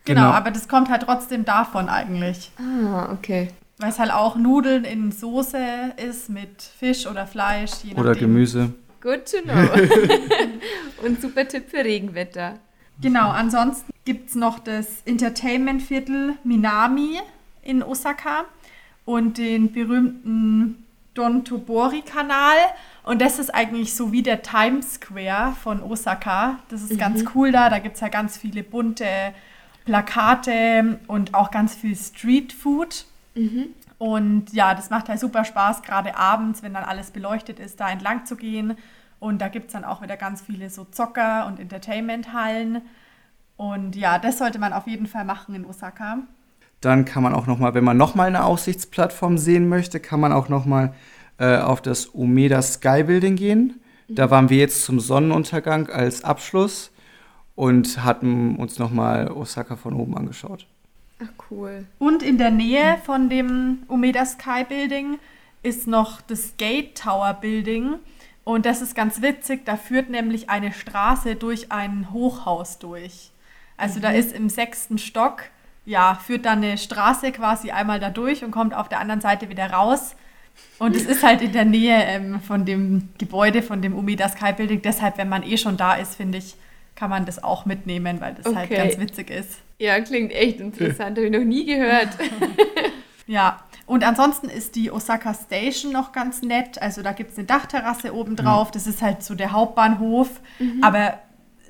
Genau, 0.05 0.21
genau, 0.21 0.33
aber 0.33 0.51
das 0.51 0.67
kommt 0.67 0.89
halt 0.89 1.01
trotzdem 1.01 1.45
davon 1.45 1.89
eigentlich. 1.89 2.51
Ah, 2.59 3.11
okay. 3.11 3.49
Weil 3.79 3.89
es 3.89 3.99
halt 3.99 4.11
auch 4.11 4.35
Nudeln 4.35 4.83
in 4.83 5.11
Soße 5.11 5.93
ist 6.05 6.29
mit 6.29 6.61
Fisch 6.61 7.07
oder 7.07 7.25
Fleisch. 7.25 7.71
Je 7.83 7.95
oder 7.95 8.13
Gemüse. 8.13 8.73
Good 9.01 9.31
to 9.31 9.41
know. 9.43 9.55
Und 11.05 11.21
super 11.21 11.47
Tipp 11.47 11.69
für 11.69 11.83
Regenwetter. 11.85 12.59
Genau, 13.01 13.29
ansonsten 13.29 13.91
gibt 14.03 14.29
es 14.29 14.35
noch 14.35 14.59
das 14.59 15.03
Entertainment-Viertel 15.05 16.33
Minami 16.43 17.19
in 17.63 17.81
Osaka 17.81 18.43
und 19.05 19.37
den 19.37 19.71
berühmten 19.71 20.85
Don 21.13 21.45
Tobori-Kanal. 21.45 22.57
Und 23.03 23.21
das 23.21 23.39
ist 23.39 23.53
eigentlich 23.53 23.93
so 23.93 24.11
wie 24.11 24.21
der 24.21 24.41
Times 24.41 24.95
Square 24.95 25.55
von 25.63 25.81
Osaka. 25.81 26.59
Das 26.67 26.81
ist 26.81 26.93
mhm. 26.93 26.97
ganz 26.97 27.23
cool 27.33 27.53
da. 27.53 27.69
Da 27.69 27.79
gibt 27.79 27.95
es 27.95 28.01
ja 28.01 28.09
ganz 28.09 28.37
viele 28.37 28.63
bunte 28.63 29.05
Plakate 29.85 30.99
und 31.07 31.33
auch 31.33 31.51
ganz 31.51 31.75
viel 31.75 31.95
Street-Food. 31.95 33.05
Mhm. 33.35 33.67
Und 33.97 34.53
ja, 34.53 34.75
das 34.75 34.89
macht 34.89 35.09
halt 35.09 35.19
super 35.19 35.43
Spaß, 35.43 35.81
gerade 35.81 36.15
abends, 36.15 36.63
wenn 36.63 36.73
dann 36.73 36.83
alles 36.83 37.11
beleuchtet 37.11 37.59
ist, 37.59 37.79
da 37.79 37.89
entlang 37.89 38.25
zu 38.25 38.35
gehen. 38.35 38.75
Und 39.19 39.41
da 39.41 39.49
gibt 39.49 39.67
es 39.67 39.73
dann 39.73 39.83
auch 39.83 40.01
wieder 40.01 40.15
ganz 40.15 40.41
viele 40.41 40.69
so 40.69 40.85
Zocker- 40.85 41.45
und 41.47 41.59
Entertainment-Hallen. 41.59 42.81
Und 43.57 43.95
ja, 43.95 44.17
das 44.19 44.37
sollte 44.37 44.57
man 44.57 44.71
auf 44.71 44.87
jeden 44.87 45.05
Fall 45.05 45.25
machen 45.25 45.53
in 45.53 45.65
Osaka. 45.65 46.19
Dann 46.79 47.03
kann 47.03 47.23
man 47.23 47.33
auch 47.33 47.45
noch 47.45 47.59
mal, 47.59 47.73
wenn 47.73 47.83
man 47.83 47.97
noch 47.97 48.15
mal 48.15 48.27
eine 48.27 48.45
Aussichtsplattform 48.45 49.37
sehen 49.37 49.67
möchte, 49.67 49.99
kann 49.99 50.21
man 50.21 50.31
auch 50.31 50.47
noch 50.47 50.65
mal 50.65 50.93
äh, 51.37 51.57
auf 51.57 51.81
das 51.81 52.05
Umeda 52.05 52.61
Sky 52.61 53.03
Building 53.03 53.35
gehen. 53.35 53.81
Da 54.07 54.31
waren 54.31 54.49
wir 54.49 54.57
jetzt 54.57 54.85
zum 54.85 54.99
Sonnenuntergang 54.99 55.87
als 55.89 56.23
Abschluss 56.23 56.91
und 57.55 58.03
hatten 58.03 58.55
uns 58.55 58.79
noch 58.79 58.91
mal 58.91 59.29
Osaka 59.29 59.75
von 59.75 59.93
oben 59.93 60.17
angeschaut. 60.17 60.65
Ach 61.21 61.45
cool. 61.51 61.85
Und 61.97 62.23
in 62.23 62.37
der 62.37 62.51
Nähe 62.51 62.97
von 63.05 63.29
dem 63.29 63.83
Umeda 63.87 64.25
Sky 64.25 64.63
Building 64.67 65.19
ist 65.63 65.87
noch 65.87 66.21
das 66.21 66.55
Gate 66.57 66.95
Tower 66.97 67.33
Building. 67.33 67.95
Und 68.45 68.65
das 68.65 68.81
ist 68.81 68.95
ganz 68.95 69.21
witzig, 69.21 69.65
da 69.65 69.77
führt 69.77 70.09
nämlich 70.09 70.49
eine 70.49 70.71
Straße 70.71 71.35
durch 71.35 71.71
ein 71.71 72.11
Hochhaus 72.11 72.79
durch. 72.79 73.31
Also 73.77 73.99
mhm. 73.99 74.03
da 74.03 74.09
ist 74.11 74.33
im 74.33 74.49
sechsten 74.49 74.97
Stock, 74.97 75.43
ja, 75.85 76.15
führt 76.15 76.45
dann 76.45 76.63
eine 76.63 76.77
Straße 76.77 77.31
quasi 77.31 77.71
einmal 77.71 77.99
da 77.99 78.09
durch 78.09 78.43
und 78.43 78.51
kommt 78.51 78.73
auf 78.73 78.89
der 78.89 78.99
anderen 78.99 79.21
Seite 79.21 79.49
wieder 79.49 79.71
raus. 79.71 80.15
Und 80.77 80.95
es 80.95 81.05
ist 81.05 81.23
halt 81.23 81.41
in 81.41 81.51
der 81.51 81.65
Nähe 81.65 82.03
ähm, 82.05 82.41
von 82.41 82.65
dem 82.65 83.09
Gebäude, 83.17 83.61
von 83.61 83.81
dem 83.81 83.93
Umeda 83.93 84.29
Sky 84.29 84.53
Building. 84.53 84.81
Deshalb, 84.81 85.17
wenn 85.17 85.29
man 85.29 85.43
eh 85.43 85.57
schon 85.57 85.77
da 85.77 85.95
ist, 85.95 86.15
finde 86.15 86.37
ich, 86.37 86.55
kann 86.99 87.09
man 87.09 87.25
das 87.25 87.41
auch 87.41 87.65
mitnehmen, 87.65 88.19
weil 88.19 88.35
das 88.35 88.45
halt 88.53 88.69
okay. 88.69 88.77
halt 88.77 88.89
ganz 88.89 88.99
witzig 88.99 89.29
ist. 89.29 89.59
Ja, 89.77 90.01
klingt 90.01 90.33
echt 90.33 90.59
interessant, 90.59 91.17
habe 91.17 91.27
ich 91.27 91.31
noch 91.31 91.45
nie 91.45 91.65
gehört. 91.65 92.09
ja, 93.27 93.61
und 93.85 94.03
ansonsten 94.03 94.49
ist 94.49 94.75
die 94.75 94.91
Osaka 94.91 95.33
Station 95.33 95.93
noch 95.93 96.11
ganz 96.11 96.41
nett. 96.41 96.81
Also 96.81 97.01
da 97.01 97.13
gibt 97.13 97.31
es 97.31 97.37
eine 97.37 97.47
Dachterrasse 97.47 98.13
oben 98.13 98.35
drauf. 98.35 98.67
Mhm. 98.67 98.71
Das 98.73 98.85
ist 98.85 99.01
halt 99.01 99.23
so 99.23 99.33
der 99.33 99.53
Hauptbahnhof, 99.53 100.41
mhm. 100.59 100.83
aber 100.83 101.19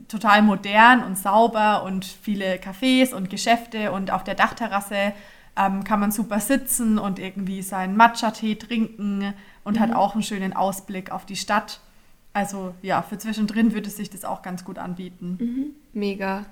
total 0.07 0.41
modern 0.41 1.03
und 1.03 1.15
sauber 1.15 1.83
und 1.83 2.05
viele 2.05 2.55
Cafés 2.55 3.13
und 3.13 3.29
Geschäfte. 3.29 3.91
Und 3.91 4.09
auf 4.09 4.23
der 4.23 4.33
Dachterrasse 4.33 5.13
ähm, 5.55 5.83
kann 5.83 5.99
man 5.99 6.11
super 6.11 6.39
sitzen 6.39 6.97
und 6.97 7.19
irgendwie 7.19 7.61
seinen 7.61 7.95
Matcha-Tee 7.95 8.55
trinken 8.55 9.35
und 9.63 9.75
mhm. 9.75 9.79
hat 9.79 9.93
auch 9.93 10.15
einen 10.15 10.23
schönen 10.23 10.53
Ausblick 10.53 11.11
auf 11.11 11.27
die 11.27 11.35
Stadt. 11.35 11.81
Also 12.33 12.73
ja, 12.81 13.01
für 13.01 13.17
zwischendrin 13.17 13.73
würde 13.73 13.89
sich 13.89 14.09
das 14.09 14.23
auch 14.23 14.41
ganz 14.41 14.63
gut 14.63 14.77
anbieten. 14.77 15.37
Mhm. 15.39 15.65
Mega. 15.93 16.45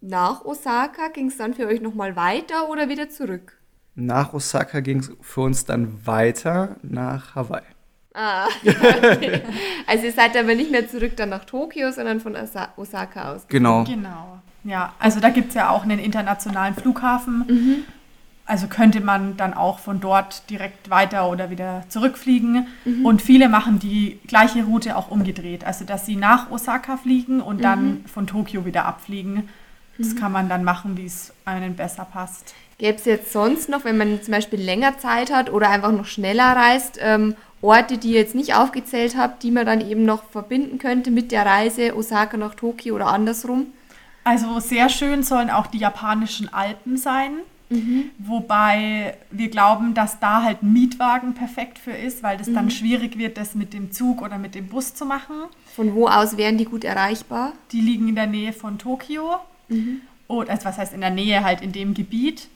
Nach 0.00 0.44
Osaka 0.44 1.08
ging 1.08 1.28
es 1.28 1.36
dann 1.36 1.54
für 1.54 1.66
euch 1.66 1.80
nochmal 1.80 2.14
weiter 2.16 2.68
oder 2.68 2.88
wieder 2.88 3.08
zurück? 3.08 3.58
Nach 3.94 4.32
Osaka 4.32 4.80
ging 4.80 5.00
es 5.00 5.10
für 5.20 5.40
uns 5.40 5.64
dann 5.64 6.06
weiter 6.06 6.76
nach 6.82 7.34
Hawaii. 7.34 7.64
Ah, 8.14 8.46
okay. 8.64 9.42
also 9.86 10.04
ihr 10.04 10.12
seid 10.12 10.36
aber 10.36 10.54
nicht 10.54 10.70
mehr 10.70 10.88
zurück 10.88 11.16
dann 11.16 11.28
nach 11.28 11.44
Tokio, 11.44 11.90
sondern 11.92 12.20
von 12.20 12.36
Osaka 12.76 13.32
aus. 13.32 13.46
Genau. 13.48 13.84
Genau. 13.84 14.40
Ja, 14.64 14.94
also 14.98 15.20
da 15.20 15.30
gibt 15.30 15.48
es 15.48 15.54
ja 15.54 15.70
auch 15.70 15.82
einen 15.82 15.98
internationalen 15.98 16.74
Flughafen. 16.74 17.44
Mhm. 17.48 17.84
Also 18.48 18.66
könnte 18.66 19.02
man 19.02 19.36
dann 19.36 19.52
auch 19.52 19.78
von 19.78 20.00
dort 20.00 20.48
direkt 20.48 20.88
weiter 20.88 21.28
oder 21.28 21.50
wieder 21.50 21.84
zurückfliegen. 21.90 22.66
Mhm. 22.86 23.04
Und 23.04 23.20
viele 23.20 23.50
machen 23.50 23.78
die 23.78 24.18
gleiche 24.26 24.64
Route 24.64 24.96
auch 24.96 25.10
umgedreht. 25.10 25.64
Also 25.64 25.84
dass 25.84 26.06
sie 26.06 26.16
nach 26.16 26.50
Osaka 26.50 26.96
fliegen 26.96 27.42
und 27.42 27.62
dann 27.62 27.84
mhm. 27.84 28.04
von 28.06 28.26
Tokio 28.26 28.64
wieder 28.64 28.86
abfliegen. 28.86 29.50
Das 29.98 30.14
mhm. 30.14 30.16
kann 30.16 30.32
man 30.32 30.48
dann 30.48 30.64
machen, 30.64 30.96
wie 30.96 31.04
es 31.04 31.34
einem 31.44 31.76
besser 31.76 32.06
passt. 32.10 32.54
Gäbe 32.78 32.96
es 32.96 33.04
jetzt 33.04 33.32
sonst 33.34 33.68
noch, 33.68 33.84
wenn 33.84 33.98
man 33.98 34.22
zum 34.22 34.32
Beispiel 34.32 34.60
länger 34.60 34.96
Zeit 34.96 35.30
hat 35.30 35.52
oder 35.52 35.68
einfach 35.68 35.92
noch 35.92 36.06
schneller 36.06 36.56
reist, 36.56 36.98
ähm, 37.02 37.34
Orte, 37.60 37.98
die 37.98 38.12
ihr 38.12 38.20
jetzt 38.20 38.34
nicht 38.34 38.54
aufgezählt 38.54 39.14
habt, 39.14 39.42
die 39.42 39.50
man 39.50 39.66
dann 39.66 39.82
eben 39.82 40.06
noch 40.06 40.22
verbinden 40.22 40.78
könnte 40.78 41.10
mit 41.10 41.32
der 41.32 41.44
Reise 41.44 41.94
Osaka 41.94 42.38
nach 42.38 42.54
Tokio 42.54 42.94
oder 42.94 43.08
andersrum? 43.08 43.66
Also 44.24 44.58
sehr 44.60 44.88
schön 44.88 45.22
sollen 45.22 45.50
auch 45.50 45.66
die 45.66 45.78
japanischen 45.78 46.50
Alpen 46.52 46.96
sein. 46.96 47.32
Mhm. 47.70 48.04
Wobei 48.18 49.16
wir 49.30 49.50
glauben, 49.50 49.94
dass 49.94 50.20
da 50.20 50.42
halt 50.42 50.62
ein 50.62 50.72
Mietwagen 50.72 51.34
perfekt 51.34 51.78
für 51.78 51.92
ist, 51.92 52.22
weil 52.22 52.38
das 52.38 52.48
Mhm. 52.48 52.54
dann 52.54 52.70
schwierig 52.70 53.18
wird, 53.18 53.36
das 53.36 53.54
mit 53.54 53.72
dem 53.72 53.92
Zug 53.92 54.22
oder 54.22 54.38
mit 54.38 54.54
dem 54.54 54.68
Bus 54.68 54.94
zu 54.94 55.04
machen. 55.04 55.34
Von 55.74 55.94
wo 55.94 56.08
aus 56.08 56.36
wären 56.36 56.56
die 56.58 56.64
gut 56.64 56.84
erreichbar? 56.84 57.52
Die 57.72 57.80
liegen 57.80 58.08
in 58.08 58.14
der 58.14 58.26
Nähe 58.26 58.52
von 58.52 58.78
Tokio. 58.78 59.36
Und, 60.26 60.50
also 60.50 60.64
was 60.64 60.78
heißt 60.78 60.92
in 60.94 61.00
der 61.00 61.10
Nähe, 61.10 61.44
halt 61.44 61.60
in 61.62 61.72
dem 61.72 61.94
Gebiet. 61.94 62.48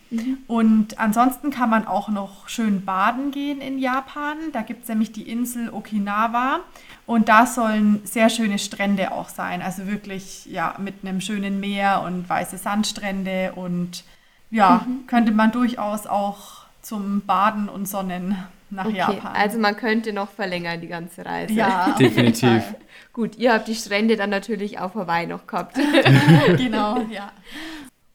Und 0.47 0.99
ansonsten 0.99 1.51
kann 1.51 1.71
man 1.71 1.87
auch 1.87 2.09
noch 2.11 2.49
schön 2.49 2.85
baden 2.85 3.31
gehen 3.31 3.61
in 3.63 3.79
Japan. 3.79 4.37
Da 4.53 4.61
gibt 4.63 4.83
es 4.83 4.89
nämlich 4.89 5.13
die 5.13 5.23
Insel 5.29 5.71
Okinawa. 5.71 6.61
Und 7.07 7.29
da 7.29 7.47
sollen 7.47 8.01
sehr 8.05 8.29
schöne 8.29 8.59
Strände 8.59 9.13
auch 9.13 9.29
sein. 9.31 9.63
Also 9.63 9.87
wirklich 9.87 10.47
ja, 10.47 10.75
mit 10.79 10.97
einem 11.03 11.21
schönen 11.23 11.61
Meer 11.61 12.03
und 12.07 12.29
weiße 12.29 12.59
Sandstrände. 12.59 13.53
Und 13.57 14.05
ja, 14.53 14.87
könnte 15.09 15.33
man 15.33 15.51
durchaus 15.51 16.07
auch 16.07 16.63
zum 16.83 17.23
Baden 17.27 17.69
und 17.69 17.89
Sonnen 17.89 18.37
nach 18.71 18.87
Okay, 18.87 18.97
Japan. 18.99 19.35
also 19.35 19.59
man 19.59 19.77
könnte 19.77 20.13
noch 20.13 20.31
verlängern 20.31 20.81
die 20.81 20.89
ganze 20.89 21.25
Reise. 21.27 21.53
ja, 21.55 21.95
Definitiv. 21.99 22.63
Gut, 23.13 23.37
ihr 23.37 23.53
habt 23.53 23.69
die 23.69 23.75
Strände 23.75 24.17
dann 24.17 24.31
natürlich 24.31 24.79
auf 24.79 24.95
Hawaii 24.95 25.27
noch 25.27 25.47
gehabt. 25.47 25.77
genau, 26.57 27.01
ja. 27.11 27.33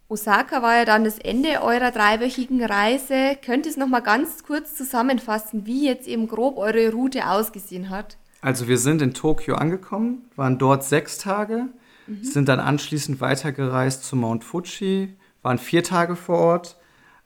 Osaka 0.09 0.61
war 0.61 0.77
ja 0.77 0.85
dann 0.85 1.03
das 1.03 1.19
Ende 1.19 1.61
eurer 1.61 1.91
dreiwöchigen 1.91 2.63
Reise. 2.63 3.37
Könnt 3.45 3.65
ihr 3.65 3.71
es 3.71 3.77
noch 3.77 3.87
mal 3.89 3.99
ganz 3.99 4.43
kurz 4.43 4.75
zusammenfassen, 4.75 5.65
wie 5.65 5.85
jetzt 5.85 6.07
eben 6.07 6.27
grob 6.27 6.57
eure 6.57 6.91
Route 6.91 7.27
ausgesehen 7.29 7.89
hat? 7.89 8.17
Also 8.41 8.67
wir 8.67 8.77
sind 8.77 9.01
in 9.01 9.13
Tokio 9.13 9.55
angekommen, 9.55 10.29
waren 10.35 10.57
dort 10.57 10.83
sechs 10.85 11.17
Tage, 11.17 11.65
sind 12.21 12.47
dann 12.47 12.59
anschließend 12.61 13.19
weitergereist 13.19 14.05
zu 14.05 14.15
Mount 14.15 14.45
Fuji, 14.45 15.13
waren 15.47 15.59
vier 15.59 15.81
Tage 15.81 16.17
vor 16.17 16.39
Ort. 16.39 16.75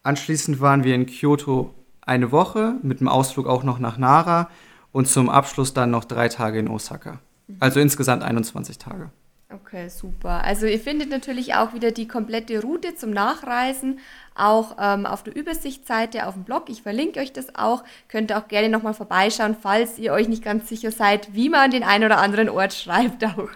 Anschließend 0.03 0.61
waren 0.61 0.83
wir 0.83 0.93
in 0.93 1.07
Kyoto 1.07 1.73
eine 2.01 2.31
Woche, 2.31 2.75
mit 2.83 2.99
dem 2.99 3.07
Ausflug 3.07 3.47
auch 3.47 3.63
noch 3.63 3.79
nach 3.79 3.97
Nara 3.97 4.47
und 4.91 5.07
zum 5.07 5.27
Abschluss 5.27 5.73
dann 5.73 5.89
noch 5.89 6.05
drei 6.05 6.29
Tage 6.29 6.59
in 6.59 6.67
Osaka. 6.67 7.19
Also 7.59 7.79
insgesamt 7.79 8.21
21 8.21 8.77
Tage. 8.77 9.09
Okay, 9.51 9.89
super. 9.89 10.43
Also 10.43 10.67
ihr 10.67 10.79
findet 10.79 11.09
natürlich 11.09 11.55
auch 11.55 11.73
wieder 11.73 11.91
die 11.91 12.07
komplette 12.07 12.61
Route 12.61 12.93
zum 12.93 13.09
Nachreisen 13.09 13.99
auch 14.35 14.77
ähm, 14.79 15.07
auf 15.07 15.23
der 15.23 15.35
Übersichtsseite 15.35 16.27
auf 16.27 16.35
dem 16.35 16.43
Blog. 16.43 16.69
Ich 16.69 16.83
verlinke 16.83 17.21
euch 17.21 17.33
das 17.33 17.55
auch. 17.55 17.83
Könnt 18.07 18.31
ihr 18.31 18.37
auch 18.37 18.47
gerne 18.47 18.69
nochmal 18.69 18.93
vorbeischauen, 18.93 19.57
falls 19.59 19.97
ihr 19.97 20.13
euch 20.13 20.29
nicht 20.29 20.43
ganz 20.43 20.69
sicher 20.69 20.91
seid, 20.91 21.33
wie 21.33 21.49
man 21.49 21.71
den 21.71 21.83
einen 21.83 22.05
oder 22.05 22.19
anderen 22.19 22.49
Ort 22.49 22.73
schreibt 22.73 23.25
auch. 23.25 23.49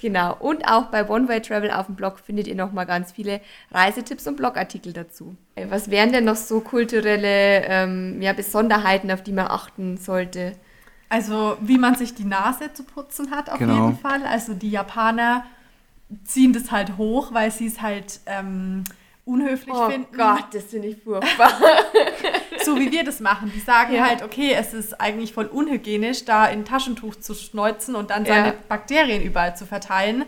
Genau. 0.00 0.36
Und 0.38 0.64
auch 0.68 0.86
bei 0.86 1.08
One 1.08 1.28
Way 1.28 1.42
Travel 1.42 1.70
auf 1.70 1.86
dem 1.86 1.96
Blog 1.96 2.20
findet 2.20 2.46
ihr 2.46 2.54
nochmal 2.54 2.86
ganz 2.86 3.12
viele 3.12 3.40
Reisetipps 3.72 4.26
und 4.26 4.36
Blogartikel 4.36 4.92
dazu. 4.92 5.34
Äh, 5.56 5.66
Was 5.70 5.90
wären 5.90 6.12
denn 6.12 6.24
noch 6.24 6.36
so 6.36 6.60
kulturelle 6.60 7.64
ähm, 7.66 8.22
ja, 8.22 8.32
Besonderheiten, 8.32 9.10
auf 9.10 9.22
die 9.22 9.32
man 9.32 9.48
achten 9.48 9.96
sollte? 9.96 10.52
Also 11.08 11.56
wie 11.60 11.78
man 11.78 11.94
sich 11.94 12.14
die 12.14 12.24
Nase 12.24 12.72
zu 12.72 12.84
putzen 12.84 13.30
hat 13.30 13.50
auf 13.50 13.58
Genau. 13.58 13.86
jeden 13.86 13.98
Fall. 13.98 14.22
Also 14.24 14.54
die 14.54 14.70
Japaner 14.70 15.44
ziehen 16.24 16.52
das 16.52 16.70
halt 16.70 16.96
hoch, 16.96 17.32
weil 17.32 17.50
sie 17.50 17.66
es 17.66 17.80
halt 17.82 18.20
ähm, 18.26 18.84
unhöflich 19.24 19.74
Oh 19.74 19.90
finden. 19.90 20.16
Gott, 20.16 20.46
das 20.52 20.64
finde 20.64 20.88
ich 20.88 21.02
furchtbar. 21.02 21.50
So 22.74 22.78
wie 22.80 22.90
wir 22.92 23.04
das 23.04 23.20
machen. 23.20 23.50
Die 23.54 23.60
sagen 23.60 23.94
Ja. 23.94 24.06
halt, 24.08 24.22
okay, 24.22 24.52
es 24.54 24.74
ist 24.74 25.00
eigentlich 25.00 25.32
voll 25.32 25.46
unhygienisch, 25.46 26.24
da 26.24 26.46
in 26.46 26.64
Taschentuch 26.64 27.16
zu 27.16 27.34
schneuzen 27.34 27.94
und 27.94 28.10
dann 28.10 28.24
Ja. 28.24 28.34
seine 28.34 28.54
Bakterien 28.68 29.22
überall 29.22 29.56
zu 29.56 29.66
verteilen. 29.66 30.24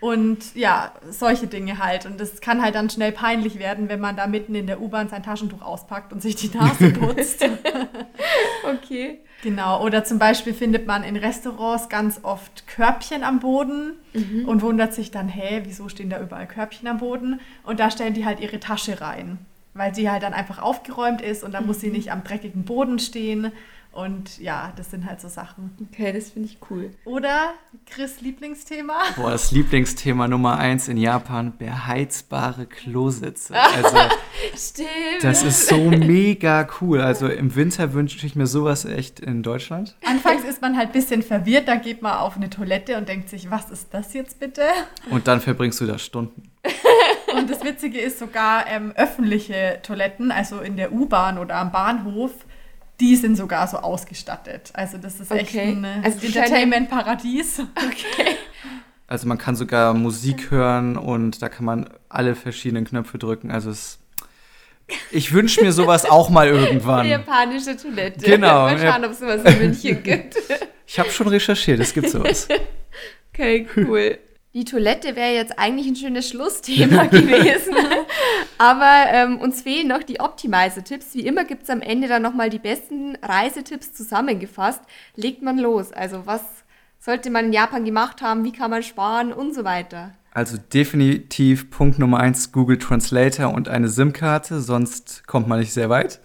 Und 0.00 0.56
ja, 0.56 0.92
solche 1.08 1.46
Dinge 1.46 1.78
halt. 1.78 2.06
Und 2.06 2.18
das 2.20 2.40
kann 2.40 2.60
halt 2.60 2.74
dann 2.74 2.90
schnell 2.90 3.12
peinlich 3.12 3.58
werden, 3.60 3.88
wenn 3.88 4.00
man 4.00 4.16
da 4.16 4.26
mitten 4.26 4.54
in 4.56 4.66
der 4.66 4.80
U-Bahn 4.80 5.08
sein 5.08 5.22
Taschentuch 5.22 5.62
auspackt 5.62 6.12
und 6.12 6.20
sich 6.20 6.34
die 6.34 6.50
Nase 6.56 6.90
putzt. 6.92 7.44
okay. 8.64 9.20
Genau, 9.42 9.84
oder 9.84 10.04
zum 10.04 10.18
Beispiel 10.20 10.54
findet 10.54 10.86
man 10.86 11.02
in 11.02 11.16
Restaurants 11.16 11.88
ganz 11.88 12.20
oft 12.22 12.66
Körbchen 12.68 13.24
am 13.24 13.40
Boden 13.40 13.94
und 14.46 14.62
wundert 14.62 14.94
sich 14.94 15.10
dann, 15.10 15.28
hä, 15.28 15.62
wieso 15.64 15.88
stehen 15.88 16.10
da 16.10 16.20
überall 16.20 16.46
Körbchen 16.46 16.86
am 16.86 16.98
Boden? 16.98 17.40
Und 17.64 17.80
da 17.80 17.90
stellen 17.90 18.14
die 18.14 18.24
halt 18.24 18.38
ihre 18.38 18.60
Tasche 18.60 19.00
rein, 19.00 19.38
weil 19.74 19.94
sie 19.94 20.10
halt 20.10 20.22
dann 20.22 20.34
einfach 20.34 20.60
aufgeräumt 20.60 21.20
ist 21.20 21.44
und 21.44 21.52
dann 21.52 21.66
muss 21.66 21.80
sie 21.80 21.90
nicht 21.90 22.12
am 22.12 22.24
dreckigen 22.24 22.64
Boden 22.64 22.98
stehen. 22.98 23.52
Und 23.92 24.38
ja, 24.38 24.72
das 24.76 24.90
sind 24.90 25.04
halt 25.04 25.20
so 25.20 25.28
Sachen. 25.28 25.76
Okay, 25.90 26.14
das 26.14 26.30
finde 26.30 26.48
ich 26.48 26.58
cool. 26.70 26.92
Oder 27.04 27.52
Chris 27.84 28.22
Lieblingsthema? 28.22 28.94
Boah, 29.16 29.32
das 29.32 29.52
Lieblingsthema 29.52 30.28
Nummer 30.28 30.56
eins 30.56 30.88
in 30.88 30.96
Japan, 30.96 31.52
beheizbare 31.58 32.64
Klositze. 32.64 33.54
Also 33.54 33.96
Stimmt. 34.56 34.88
das 35.22 35.42
ist 35.42 35.68
so 35.68 35.76
mega 35.76 36.66
cool. 36.80 37.02
Also 37.02 37.28
im 37.28 37.54
Winter 37.54 37.92
wünsche 37.92 38.26
ich 38.26 38.34
mir 38.34 38.46
sowas 38.46 38.86
echt 38.86 39.20
in 39.20 39.42
Deutschland. 39.42 39.94
Anfangs 40.06 40.44
ist 40.44 40.62
man 40.62 40.78
halt 40.78 40.88
ein 40.88 40.92
bisschen 40.92 41.22
verwirrt, 41.22 41.68
da 41.68 41.76
geht 41.76 42.00
man 42.00 42.14
auf 42.16 42.36
eine 42.36 42.48
Toilette 42.48 42.96
und 42.96 43.08
denkt 43.10 43.28
sich, 43.28 43.50
was 43.50 43.68
ist 43.68 43.88
das 43.92 44.14
jetzt 44.14 44.40
bitte? 44.40 44.62
Und 45.10 45.28
dann 45.28 45.42
verbringst 45.42 45.78
du 45.82 45.86
da 45.86 45.98
Stunden. 45.98 46.50
Und 47.36 47.50
das 47.50 47.64
Witzige 47.64 47.98
ist 48.00 48.18
sogar 48.18 48.66
ähm, 48.68 48.92
öffentliche 48.96 49.80
Toiletten, 49.82 50.30
also 50.30 50.60
in 50.60 50.76
der 50.76 50.92
U-Bahn 50.92 51.38
oder 51.38 51.56
am 51.56 51.72
Bahnhof, 51.72 52.32
die 53.00 53.16
sind 53.16 53.36
sogar 53.36 53.66
so 53.66 53.78
ausgestattet. 53.78 54.70
Also 54.74 54.98
das 54.98 55.18
ist 55.20 55.30
echt 55.32 55.50
Okay. 55.50 55.72
ein 55.72 55.84
äh, 55.84 55.88
Also 56.04 56.18
die 56.20 56.26
Entertainment-Paradies. 56.26 57.60
Okay. 57.76 58.36
Also 59.08 59.26
man 59.28 59.36
kann 59.38 59.56
sogar 59.56 59.92
Musik 59.94 60.50
hören 60.50 60.96
und 60.96 61.42
da 61.42 61.48
kann 61.48 61.64
man 61.66 61.88
alle 62.08 62.34
verschiedenen 62.34 62.84
Knöpfe 62.86 63.18
drücken. 63.18 63.50
Also 63.50 63.70
es, 63.70 63.98
ich 65.10 65.32
wünsche 65.32 65.62
mir 65.62 65.72
sowas 65.72 66.04
auch 66.04 66.30
mal 66.30 66.50
Die 66.50 66.58
irgendwann. 66.58 67.06
japanische 67.06 67.76
Toilette. 67.76 68.24
Genau, 68.24 68.62
Mal 68.64 68.78
schauen, 68.78 69.04
ob 69.04 69.10
es 69.12 69.18
sowas 69.18 69.42
in 69.44 69.58
München 69.58 70.02
gibt. 70.02 70.36
Ich 70.86 70.98
habe 70.98 71.10
schon 71.10 71.28
recherchiert, 71.28 71.80
es 71.80 71.92
gibt 71.92 72.08
sowas. 72.10 72.48
Okay, 73.32 73.66
cool. 73.76 74.18
Die 74.54 74.64
Toilette 74.64 75.16
wäre 75.16 75.32
jetzt 75.34 75.58
eigentlich 75.58 75.86
ein 75.86 75.96
schönes 75.96 76.28
Schlussthema 76.28 77.04
gewesen. 77.10 77.74
Aber 78.58 79.04
ähm, 79.08 79.38
uns 79.38 79.62
fehlen 79.62 79.88
noch 79.88 80.02
die 80.02 80.20
Optimizer-Tipps. 80.20 81.14
Wie 81.14 81.26
immer 81.26 81.44
gibt 81.44 81.62
es 81.62 81.70
am 81.70 81.80
Ende 81.80 82.06
dann 82.06 82.20
nochmal 82.20 82.50
die 82.50 82.58
besten 82.58 83.16
Reisetipps 83.22 83.94
zusammengefasst. 83.94 84.82
Legt 85.16 85.40
man 85.42 85.58
los. 85.58 85.90
Also 85.92 86.26
was 86.26 86.42
sollte 86.98 87.30
man 87.30 87.46
in 87.46 87.52
Japan 87.54 87.84
gemacht 87.84 88.20
haben? 88.20 88.44
Wie 88.44 88.52
kann 88.52 88.70
man 88.70 88.82
sparen 88.82 89.32
und 89.32 89.54
so 89.54 89.64
weiter. 89.64 90.12
Also 90.34 90.56
definitiv 90.56 91.70
Punkt 91.70 91.98
Nummer 91.98 92.20
eins 92.20 92.52
Google 92.52 92.78
Translator 92.78 93.52
und 93.52 93.68
eine 93.68 93.88
SIM-Karte, 93.88 94.60
sonst 94.60 95.26
kommt 95.26 95.46
man 95.46 95.60
nicht 95.60 95.72
sehr 95.72 95.90
weit. 95.90 96.20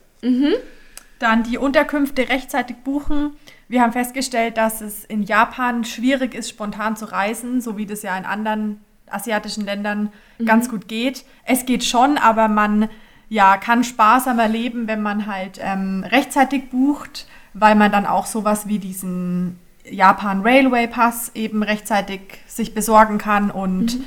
Dann 1.19 1.43
die 1.43 1.57
Unterkünfte 1.57 2.29
rechtzeitig 2.29 2.77
buchen. 2.83 3.31
Wir 3.67 3.81
haben 3.81 3.91
festgestellt, 3.91 4.57
dass 4.57 4.81
es 4.81 5.03
in 5.03 5.23
Japan 5.23 5.83
schwierig 5.83 6.33
ist, 6.33 6.49
spontan 6.49 6.95
zu 6.95 7.05
reisen, 7.05 7.61
so 7.61 7.77
wie 7.77 7.85
das 7.85 8.01
ja 8.01 8.17
in 8.17 8.25
anderen 8.25 8.81
asiatischen 9.09 9.65
Ländern 9.65 10.11
ganz 10.45 10.69
gut 10.69 10.87
geht. 10.87 11.25
Es 11.45 11.65
geht 11.65 11.83
schon, 11.83 12.17
aber 12.17 12.47
man 12.47 12.89
ja, 13.29 13.57
kann 13.57 13.83
sparsamer 13.83 14.47
leben, 14.47 14.87
wenn 14.87 15.01
man 15.01 15.27
halt 15.27 15.59
ähm, 15.61 16.05
rechtzeitig 16.07 16.69
bucht, 16.69 17.27
weil 17.53 17.75
man 17.75 17.91
dann 17.91 18.05
auch 18.05 18.25
sowas 18.25 18.67
wie 18.67 18.79
diesen 18.79 19.59
Japan 19.89 20.41
Railway 20.41 20.87
Pass 20.87 21.31
eben 21.35 21.63
rechtzeitig 21.63 22.21
sich 22.47 22.73
besorgen 22.73 23.17
kann 23.17 23.51
und 23.51 23.99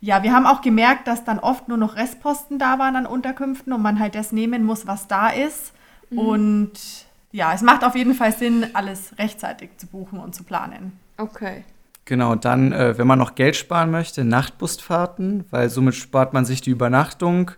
ja, 0.00 0.22
wir 0.22 0.34
haben 0.34 0.46
auch 0.46 0.60
gemerkt, 0.60 1.08
dass 1.08 1.24
dann 1.24 1.38
oft 1.38 1.68
nur 1.68 1.78
noch 1.78 1.96
Restposten 1.96 2.58
da 2.58 2.78
waren 2.78 2.94
an 2.94 3.06
Unterkünften 3.06 3.72
und 3.72 3.80
man 3.80 3.98
halt 3.98 4.14
das 4.14 4.32
nehmen 4.32 4.62
muss, 4.62 4.86
was 4.86 5.08
da 5.08 5.30
ist. 5.30 5.72
Und 6.10 6.72
ja, 7.34 7.52
es 7.52 7.62
macht 7.62 7.82
auf 7.82 7.96
jeden 7.96 8.14
Fall 8.14 8.32
Sinn, 8.32 8.64
alles 8.74 9.18
rechtzeitig 9.18 9.70
zu 9.76 9.88
buchen 9.88 10.20
und 10.20 10.36
zu 10.36 10.44
planen. 10.44 10.92
Okay. 11.16 11.64
Genau, 12.04 12.36
dann, 12.36 12.70
äh, 12.70 12.96
wenn 12.96 13.08
man 13.08 13.18
noch 13.18 13.34
Geld 13.34 13.56
sparen 13.56 13.90
möchte, 13.90 14.24
Nachtbusfahrten, 14.24 15.44
weil 15.50 15.68
somit 15.68 15.96
spart 15.96 16.32
man 16.32 16.44
sich 16.44 16.60
die 16.60 16.70
Übernachtung. 16.70 17.50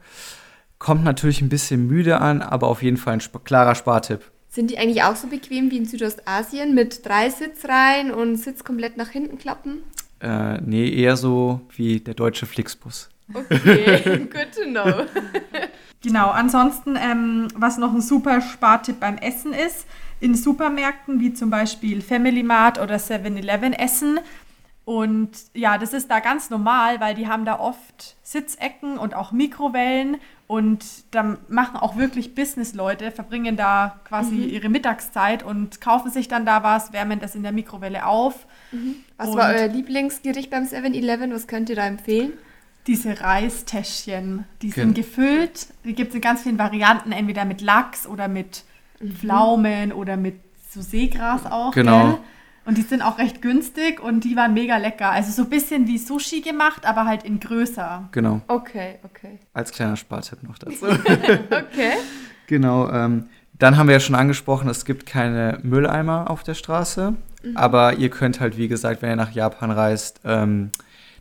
Kommt 0.79 1.05
natürlich 1.05 1.43
ein 1.43 1.51
bisschen 1.51 1.87
müde 1.87 2.23
an, 2.23 2.41
aber 2.41 2.69
auf 2.69 2.83
jeden 2.83 2.97
Fall 2.97 3.15
ein 3.15 3.21
sp 3.21 3.37
klarer 3.45 3.75
Spartipp. 3.75 4.23
Sind 4.49 4.71
die 4.71 4.79
eigentlich 4.79 5.03
auch 5.03 5.15
so 5.15 5.27
bequem 5.27 5.71
wie 5.71 5.77
in 5.77 5.85
Südostasien 5.85 6.75
mit 6.75 7.05
drei 7.05 7.29
Sitzreihen 7.29 8.13
und 8.13 8.37
Sitz 8.37 8.65
komplett 8.65 8.97
nach 8.97 9.11
hinten 9.11 9.37
klappen? 9.37 9.83
Äh, 10.21 10.59
nee, 10.63 10.89
eher 10.89 11.19
so 11.19 11.61
wie 11.77 12.01
der 12.01 12.15
deutsche 12.15 12.47
Flixbus. 12.47 13.11
Okay, 13.35 14.27
good 14.33 14.53
to 14.55 14.65
know. 14.71 15.05
Genau, 16.07 16.31
ansonsten, 16.31 16.97
ähm, 16.97 17.49
was 17.57 17.79
noch 17.79 17.93
ein 17.93 18.01
super 18.01 18.41
Spartipp 18.41 19.01
beim 19.01 19.19
Essen 19.19 19.53
ist, 19.53 19.87
in 20.21 20.35
Supermärkten 20.37 21.19
wie 21.21 21.35
zum 21.35 21.51
Beispiel 21.51 22.01
Family 22.01 22.43
Mart 22.45 22.79
oder 22.81 22.97
7-Eleven 22.99 23.73
essen, 23.73 24.21
Und 24.89 25.31
ja, 25.53 25.79
das 25.79 25.93
ist 25.93 26.09
da 26.13 26.21
ganz 26.21 26.49
normal, 26.49 27.01
weil 27.01 27.17
die 27.17 27.27
haben 27.27 27.45
da 27.45 27.59
oft 27.59 28.15
Sitzecken 28.23 28.99
und 28.99 29.15
auch 29.15 29.33
Mikrowellen 29.33 30.19
und 30.47 30.85
da 31.11 31.39
machen 31.49 31.77
auch 31.77 31.97
wirklich 31.97 32.37
Business-Leute, 32.37 33.11
verbringen 33.11 33.57
da 33.57 33.99
quasi 34.05 34.37
Mhm. 34.37 34.49
ihre 34.49 34.69
Mittagszeit 34.69 35.43
und 35.43 35.81
kaufen 35.81 36.13
sich 36.13 36.29
dann 36.29 36.47
da 36.47 36.63
was, 36.63 36.93
wärmen 36.93 37.19
das 37.19 37.35
in 37.35 37.43
der 37.43 37.51
Mikrowelle 37.51 38.07
auf. 38.07 38.47
Was 39.17 39.31
Und- 39.31 39.37
war 39.39 39.49
euer 39.55 39.67
Lieblingsgericht 39.67 40.51
beim 40.51 40.67
7-Eleven? 40.67 41.33
Was 41.35 41.49
könnt 41.49 41.69
ihr 41.69 41.75
da 41.75 41.85
empfehlen? 41.85 42.35
Diese 42.87 43.21
Reistäschchen, 43.21 44.45
die 44.63 44.71
sind 44.71 44.95
gefüllt. 44.95 45.69
Die 45.85 45.95
gibt 45.95 46.11
es 46.11 46.15
in 46.15 46.21
ganz 46.21 46.43
vielen 46.43 46.59
Varianten, 46.59 47.13
entweder 47.13 47.45
mit 47.45 47.61
Lachs 47.61 48.07
oder 48.07 48.29
mit 48.29 48.65
Pflaumen 49.05 49.93
oder 49.93 50.17
mit 50.17 50.41
so 50.71 50.81
Seegras 50.81 51.47
auch. 51.47 51.73
Genau. 51.73 52.07
Gell? 52.07 52.19
Und 52.65 52.79
die 52.79 52.83
sind 52.83 53.01
auch 53.01 53.19
recht 53.19 53.43
günstig 53.43 54.01
und 54.01 54.25
die 54.25 54.35
waren 54.35 54.53
mega 54.53 54.77
lecker. 54.77 55.11
Also 55.11 55.31
so 55.31 55.43
ein 55.43 55.51
bisschen 55.51 55.87
wie 55.87 55.99
Sushi 55.99 56.41
gemacht, 56.41 56.85
aber 56.85 57.05
halt 57.05 57.23
in 57.23 57.39
größer. 57.39 58.09
Genau. 58.11 58.41
Okay, 58.49 58.97
okay. 59.05 59.39
Als 59.53 59.71
kleiner 59.71 59.97
Spartipp 59.97 60.43
noch 60.43 60.59
dazu. 60.59 60.87
Okay. 60.87 61.93
Genau. 62.49 62.91
Ähm, 62.91 63.29
dann 63.59 63.77
haben 63.77 63.87
wir 63.87 63.95
ja 63.95 64.01
schon 64.01 64.15
angesprochen, 64.15 64.69
es 64.69 64.85
gibt 64.85 65.07
keine 65.07 65.61
Mülleimer 65.63 66.29
auf 66.29 66.43
der 66.43 66.55
Straße. 66.55 67.15
Aber 67.55 67.95
ihr 67.95 68.11
könnt 68.11 68.41
halt, 68.41 68.57
wie 68.57 68.67
gesagt, 68.67 69.03
wenn 69.03 69.11
ihr 69.11 69.17
nach 69.17 69.33
Japan 69.33 69.71
reist, 69.71 70.21
ähm, 70.25 70.73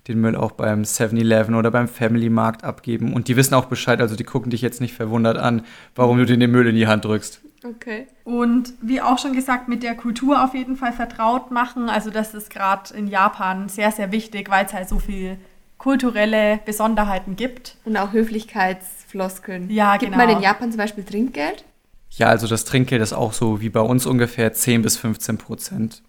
den 0.07 0.21
Müll 0.21 0.35
auch 0.35 0.51
beim 0.51 0.83
7-Eleven 0.83 1.55
oder 1.55 1.71
beim 1.71 1.87
Family 1.87 2.29
Markt 2.29 2.63
abgeben. 2.63 3.13
Und 3.13 3.27
die 3.27 3.35
wissen 3.35 3.53
auch 3.53 3.65
Bescheid, 3.65 4.01
also 4.01 4.15
die 4.15 4.23
gucken 4.23 4.51
dich 4.51 4.61
jetzt 4.61 4.81
nicht 4.81 4.93
verwundert 4.93 5.37
an, 5.37 5.63
warum 5.95 6.17
du 6.17 6.25
denen 6.25 6.41
den 6.41 6.51
Müll 6.51 6.67
in 6.67 6.75
die 6.75 6.87
Hand 6.87 7.05
drückst. 7.05 7.41
Okay. 7.63 8.07
Und 8.23 8.73
wie 8.81 9.01
auch 9.01 9.17
schon 9.17 9.33
gesagt, 9.33 9.67
mit 9.67 9.81
der 9.81 9.95
Kultur 9.95 10.43
auf 10.43 10.53
jeden 10.53 10.75
Fall 10.75 10.93
vertraut 10.93 11.51
machen. 11.51 11.89
Also 11.89 12.11
das 12.11 12.33
ist 12.33 12.49
gerade 12.49 12.93
in 12.93 13.07
Japan 13.07 13.69
sehr, 13.69 13.91
sehr 13.91 14.11
wichtig, 14.11 14.49
weil 14.49 14.65
es 14.65 14.73
halt 14.73 14.87
so 14.87 14.99
viel 14.99 15.37
kulturelle 15.77 16.59
Besonderheiten 16.65 17.35
gibt. 17.35 17.77
Und 17.85 17.97
auch 17.97 18.13
Höflichkeitsfloskeln. 18.13 19.69
Ja, 19.69 19.97
Gibt 19.97 20.13
genau. 20.13 20.25
man 20.25 20.37
in 20.37 20.43
Japan 20.43 20.71
zum 20.71 20.77
Beispiel 20.77 21.03
Trinkgeld? 21.03 21.65
Ja, 22.11 22.27
also 22.27 22.47
das 22.47 22.65
Trinkgeld 22.65 23.01
ist 23.01 23.13
auch 23.13 23.33
so 23.33 23.59
wie 23.61 23.69
bei 23.69 23.81
uns 23.81 24.05
ungefähr 24.05 24.53
10 24.53 24.83
bis 24.83 24.97
15 24.97 25.37
Prozent. 25.37 26.03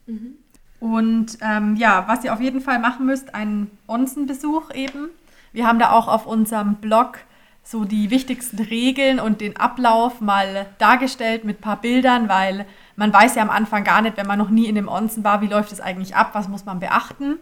Und 0.81 1.39
ähm, 1.41 1.77
ja, 1.77 2.05
was 2.07 2.25
ihr 2.25 2.33
auf 2.33 2.41
jeden 2.41 2.61
Fall 2.61 2.79
machen 2.79 3.07
müsst, 3.07 3.35
einen 3.35 3.71
Onsen-Besuch 3.87 4.73
eben. 4.75 5.09
Wir 5.53 5.67
haben 5.67 5.79
da 5.79 5.93
auch 5.93 6.09
auf 6.09 6.27
unserem 6.27 6.77
Blog 6.77 7.19
so 7.63 7.85
die 7.85 8.11
wichtigsten 8.11 8.63
Regeln 8.63 9.19
und 9.19 9.41
den 9.41 9.57
Ablauf 9.57 10.21
mal 10.21 10.67
dargestellt 10.79 11.45
mit 11.45 11.59
ein 11.59 11.63
paar 11.63 11.81
Bildern, 11.81 12.29
weil 12.29 12.67
man 12.95 13.13
weiß 13.13 13.35
ja 13.35 13.43
am 13.43 13.51
Anfang 13.51 13.83
gar 13.83 14.03
nicht, 14.03 14.17
wenn 14.17 14.27
man 14.27 14.39
noch 14.39 14.51
nie 14.51 14.67
in 14.67 14.77
dem 14.77 14.87
Onsen 14.87 15.25
war, 15.25 15.41
wie 15.41 15.49
läuft 15.49 15.73
es 15.73 15.81
eigentlich 15.81 16.15
ab, 16.15 16.31
was 16.35 16.47
muss 16.47 16.65
man 16.65 16.79
beachten. 16.79 17.39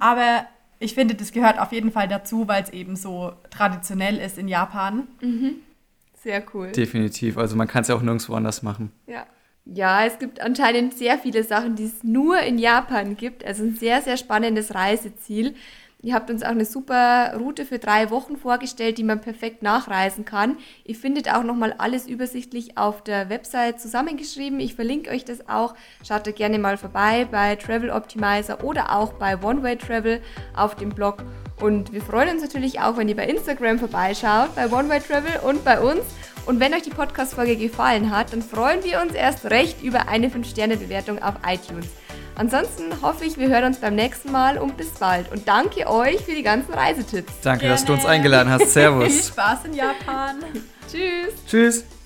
Aber 0.00 0.46
ich 0.78 0.94
finde, 0.94 1.14
das 1.16 1.32
gehört 1.32 1.58
auf 1.58 1.72
jeden 1.72 1.92
Fall 1.92 2.08
dazu, 2.08 2.48
weil 2.48 2.62
es 2.62 2.70
eben 2.70 2.96
so 2.96 3.32
traditionell 3.50 4.16
ist 4.16 4.38
in 4.38 4.48
Japan. 4.48 5.06
Sehr 6.14 6.42
cool. 6.54 6.72
Definitiv. 6.72 7.36
Also 7.36 7.54
man 7.54 7.68
kann 7.68 7.82
es 7.82 7.88
ja 7.88 7.94
auch 7.94 8.02
nirgendwo 8.02 8.34
anders 8.34 8.62
machen. 8.62 8.90
Ja. 9.06 9.26
Ja, 9.70 10.06
es 10.06 10.18
gibt 10.18 10.40
anscheinend 10.40 10.96
sehr 10.96 11.18
viele 11.18 11.44
Sachen, 11.44 11.76
die 11.76 11.84
es 11.84 12.02
nur 12.02 12.40
in 12.40 12.58
Japan 12.58 13.16
gibt. 13.16 13.44
Also 13.44 13.64
ein 13.64 13.76
sehr, 13.76 14.00
sehr 14.00 14.16
spannendes 14.16 14.74
Reiseziel. 14.74 15.54
Ihr 16.00 16.14
habt 16.14 16.30
uns 16.30 16.44
auch 16.44 16.50
eine 16.50 16.64
super 16.64 17.34
Route 17.36 17.66
für 17.66 17.78
drei 17.78 18.10
Wochen 18.10 18.36
vorgestellt, 18.36 18.98
die 18.98 19.04
man 19.04 19.20
perfekt 19.20 19.62
nachreisen 19.62 20.24
kann. 20.24 20.56
Ihr 20.84 20.94
findet 20.94 21.30
auch 21.34 21.42
nochmal 21.42 21.74
alles 21.76 22.06
übersichtlich 22.06 22.78
auf 22.78 23.02
der 23.02 23.28
Website 23.28 23.80
zusammengeschrieben. 23.80 24.60
Ich 24.60 24.74
verlinke 24.74 25.10
euch 25.10 25.24
das 25.24 25.48
auch. 25.48 25.74
Schaut 26.06 26.26
da 26.26 26.30
gerne 26.30 26.58
mal 26.58 26.78
vorbei 26.78 27.26
bei 27.28 27.56
Travel 27.56 27.90
Optimizer 27.90 28.62
oder 28.62 28.96
auch 28.96 29.14
bei 29.14 29.42
One 29.42 29.62
Way 29.64 29.76
Travel 29.76 30.22
auf 30.56 30.76
dem 30.76 30.90
Blog. 30.90 31.24
Und 31.60 31.92
wir 31.92 32.00
freuen 32.00 32.30
uns 32.30 32.42
natürlich 32.42 32.80
auch, 32.80 32.96
wenn 32.96 33.08
ihr 33.08 33.16
bei 33.16 33.26
Instagram 33.26 33.80
vorbeischaut, 33.80 34.54
bei 34.54 34.70
One 34.70 34.88
Way 34.88 35.00
Travel 35.00 35.40
und 35.42 35.64
bei 35.64 35.80
uns. 35.80 36.04
Und 36.48 36.60
wenn 36.60 36.72
euch 36.72 36.80
die 36.80 36.88
Podcast-Folge 36.88 37.56
gefallen 37.56 38.10
hat, 38.10 38.32
dann 38.32 38.40
freuen 38.40 38.82
wir 38.82 39.02
uns 39.02 39.12
erst 39.12 39.44
recht 39.50 39.82
über 39.82 40.08
eine 40.08 40.28
5-Sterne-Bewertung 40.28 41.22
auf 41.22 41.34
iTunes. 41.46 41.88
Ansonsten 42.36 43.02
hoffe 43.02 43.26
ich, 43.26 43.36
wir 43.36 43.48
hören 43.48 43.64
uns 43.64 43.76
beim 43.76 43.94
nächsten 43.94 44.32
Mal 44.32 44.56
und 44.56 44.78
bis 44.78 44.92
bald. 44.92 45.30
Und 45.30 45.46
danke 45.46 45.86
euch 45.86 46.22
für 46.22 46.34
die 46.34 46.42
ganzen 46.42 46.72
Reisetipps. 46.72 47.34
Danke, 47.42 47.68
dass 47.68 47.84
du 47.84 47.92
uns 47.92 48.00
Gerne. 48.00 48.14
eingeladen 48.14 48.50
hast. 48.50 48.62
Viel 48.62 48.70
Servus. 48.70 49.28
Spaß 49.28 49.66
in 49.66 49.74
Japan! 49.74 50.36
Tschüss! 50.90 51.34
Tschüss. 51.46 51.97